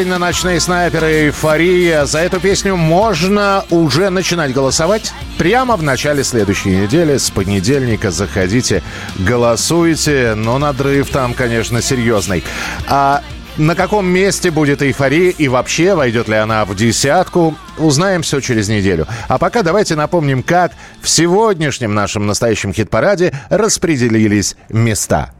[0.00, 2.06] Арбенина, «Ночные снайперы», «Эйфория».
[2.06, 7.18] За эту песню можно уже начинать голосовать прямо в начале следующей недели.
[7.18, 8.82] С понедельника заходите,
[9.18, 10.32] голосуйте.
[10.34, 12.42] Но надрыв там, конечно, серьезный.
[12.88, 13.22] А
[13.58, 17.54] на каком месте будет эйфория и вообще войдет ли она в десятку?
[17.76, 19.06] узнаем все через неделю.
[19.28, 20.72] А пока давайте напомним, как
[21.02, 25.34] в сегодняшнем нашем настоящем хит-параде распределились места.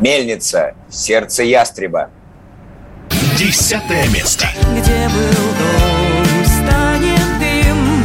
[0.00, 2.10] Мельница, сердце ястреба.
[3.40, 4.50] Десятое место.
[4.76, 8.04] Где был дом, станет дым,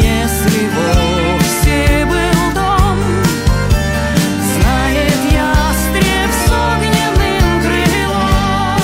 [0.00, 2.96] если вовсе был дом.
[4.54, 8.78] Знает ястреб с огненным крылом.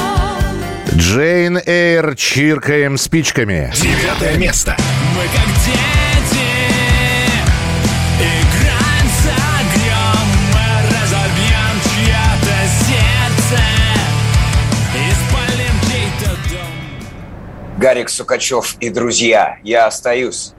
[0.96, 3.72] Джейн Эйр чиркаем спичками.
[3.76, 4.76] Девятое место.
[5.14, 5.56] Мы как
[17.82, 19.58] Гарик Сукачев и друзья.
[19.64, 20.52] Я остаюсь.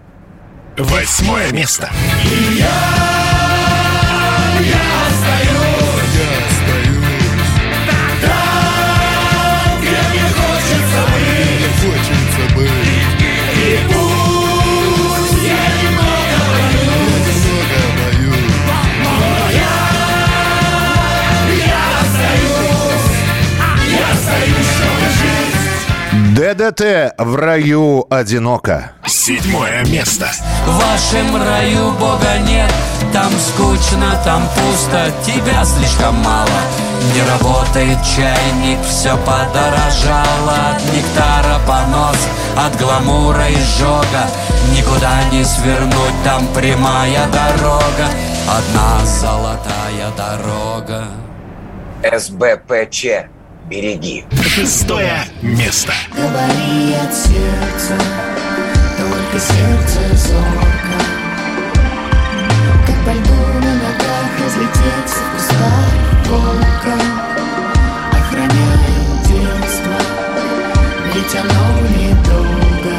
[0.77, 1.89] Восьмое место.
[26.63, 28.93] ДДТ в раю одиноко.
[29.05, 30.27] Седьмое место.
[30.65, 32.71] В вашем раю Бога нет
[33.11, 36.47] Там скучно, там пусто Тебя слишком мало
[37.13, 44.25] Не работает чайник Все подорожало От нектара понос От гламура и жога
[44.71, 48.07] Никуда не свернуть Там прямая дорога
[48.47, 51.07] Одна золотая дорога
[52.03, 53.32] СБПЧ.
[53.73, 54.23] Береги.
[54.39, 55.93] Шестое место.
[56.15, 57.97] Говори от сердца,
[58.99, 60.99] только сердце зорко.
[62.85, 63.33] Как по льду
[63.65, 66.95] на ногах разлететься в кустах волка.
[68.11, 68.93] Охраняй
[69.27, 69.97] детство,
[71.15, 72.95] ведь оно недолго.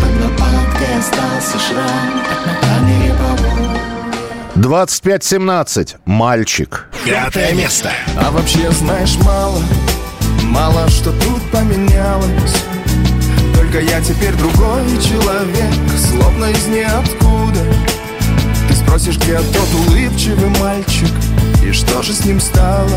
[0.00, 3.06] Под лопаткой остался шрам от на камере.
[4.56, 5.96] 25-17.
[6.06, 6.86] Мальчик.
[7.04, 7.90] Пятое место.
[8.18, 9.60] А вообще знаешь мало,
[10.44, 12.56] мало что тут поменялось
[13.54, 17.60] Только я теперь другой человек, словно из ниоткуда
[18.68, 21.10] Ты спросишь, где тот улыбчивый мальчик,
[21.62, 22.90] и что же с ним стало?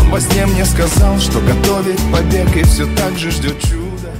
[0.00, 4.10] Он во сне мне сказал, что готовит побег и все так же ждет чуда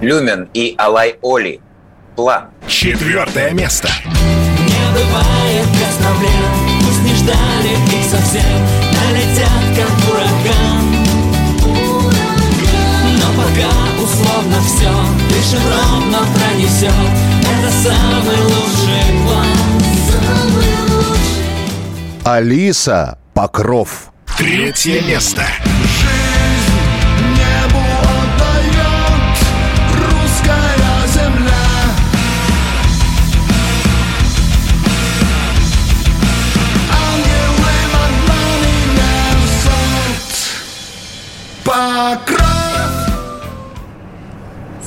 [0.00, 1.60] Люмен и Алай Оли.
[2.16, 2.50] План.
[2.66, 3.88] Четвертое место.
[5.10, 6.52] Бывает без проблем
[6.86, 8.42] Пусть не ждали их совсем
[8.92, 10.84] Налетят как ураган
[13.18, 14.90] Но пока условно все
[15.28, 16.92] Дышим ровно пронесет
[17.42, 19.46] Это самый лучший план
[20.10, 21.30] Самый лучший
[22.24, 24.12] Алиса Покров.
[24.36, 25.42] Третье место.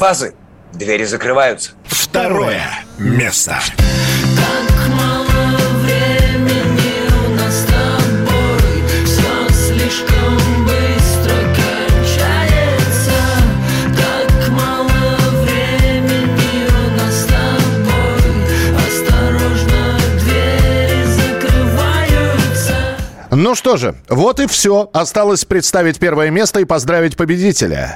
[0.04, 0.34] Фазы.
[0.74, 1.72] Двери закрываются.
[1.86, 2.62] Второе
[2.98, 3.58] место.
[4.36, 13.16] Так мало времени у нас с тобой Все слишком быстро кончается
[13.96, 14.92] Так мало
[15.46, 18.28] времени у нас с тобой
[18.76, 19.82] Осторожно,
[20.20, 22.76] двери закрываются
[23.32, 24.90] Ну что же, вот и все.
[24.92, 27.96] Осталось представить первое место и поздравить победителя.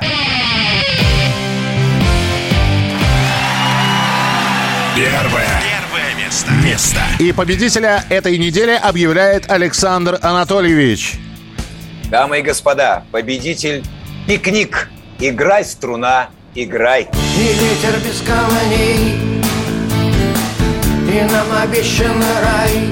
[4.98, 5.46] Первое.
[5.62, 6.52] Первое место.
[6.66, 7.02] Место.
[7.20, 11.20] И победителя этой недели объявляет Александр Анатольевич.
[12.06, 13.84] Дамы и господа, победитель
[14.26, 14.90] пикник.
[15.20, 17.04] Играй, струна, играй.
[17.04, 19.20] И ветер без камней
[21.12, 22.90] И нам обещан рай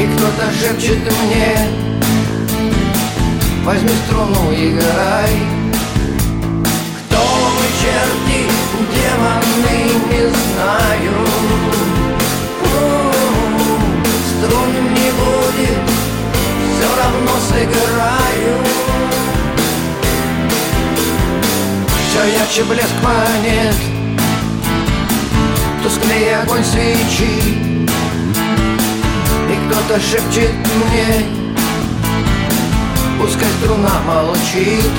[0.00, 1.58] И кто-то шепчет мне
[3.62, 5.57] Возьми струну, играй
[10.10, 11.12] не знаю.
[14.28, 15.80] Струн не будет,
[16.74, 18.54] все равно сыграю.
[22.08, 23.76] Все ярче блеск монет
[25.82, 27.58] Тусклее огонь свечи.
[29.50, 31.38] И кто-то шепчет мне
[33.20, 34.92] Пускай струна молчит.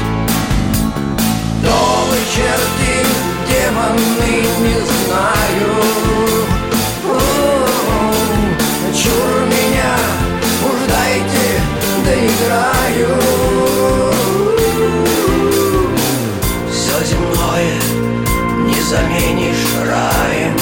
[1.62, 3.29] Кто вы, черти,
[3.70, 5.70] демоны, не знаю
[8.91, 9.96] Чур меня,
[10.66, 11.48] уж дайте,
[12.04, 13.12] доиграю.
[16.72, 17.76] Все земное
[18.66, 20.58] не заменишь раем.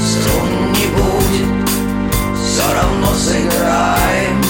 [0.00, 1.68] Струн не будет,
[2.34, 4.42] все равно сыграем.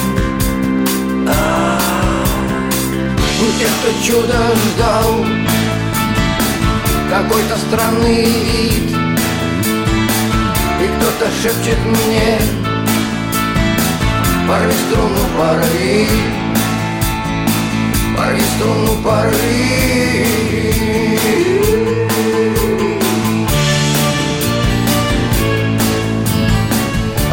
[1.27, 1.79] А,
[3.41, 5.46] у тех, кто чудо ждал
[7.17, 8.95] какой-то странный вид.
[10.79, 12.37] И кто-то шепчет мне
[14.47, 16.07] Порви струну, порви
[18.15, 20.37] Порви струну, порви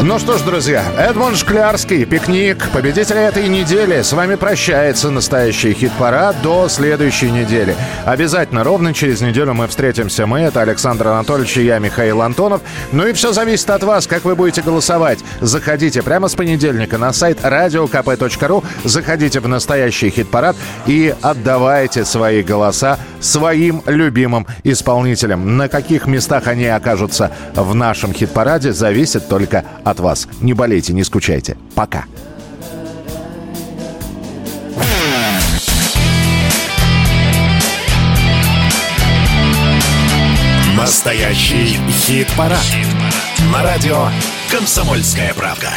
[0.07, 4.03] Ну что ж, друзья, Эдмонд Шклярский, «Пикник», победитель этой недели.
[4.03, 7.75] С вами прощается настоящий хит-парад до следующей недели.
[8.05, 10.27] Обязательно, ровно через неделю мы встретимся.
[10.27, 12.61] Мы, это Александр Анатольевич и я, Михаил Антонов.
[12.91, 15.17] Ну и все зависит от вас, как вы будете голосовать.
[15.41, 20.55] Заходите прямо с понедельника на сайт radiokp.ru, заходите в настоящий хит-парад
[20.85, 25.57] и отдавайте свои голоса своим любимым исполнителям.
[25.57, 30.27] На каких местах они окажутся в нашем хит-параде, зависит только от вас.
[30.41, 31.57] Не болейте, не скучайте.
[31.75, 32.05] Пока.
[40.75, 42.59] Настоящий хит-парад.
[43.51, 44.09] На радио
[44.51, 45.71] «Комсомольская правда».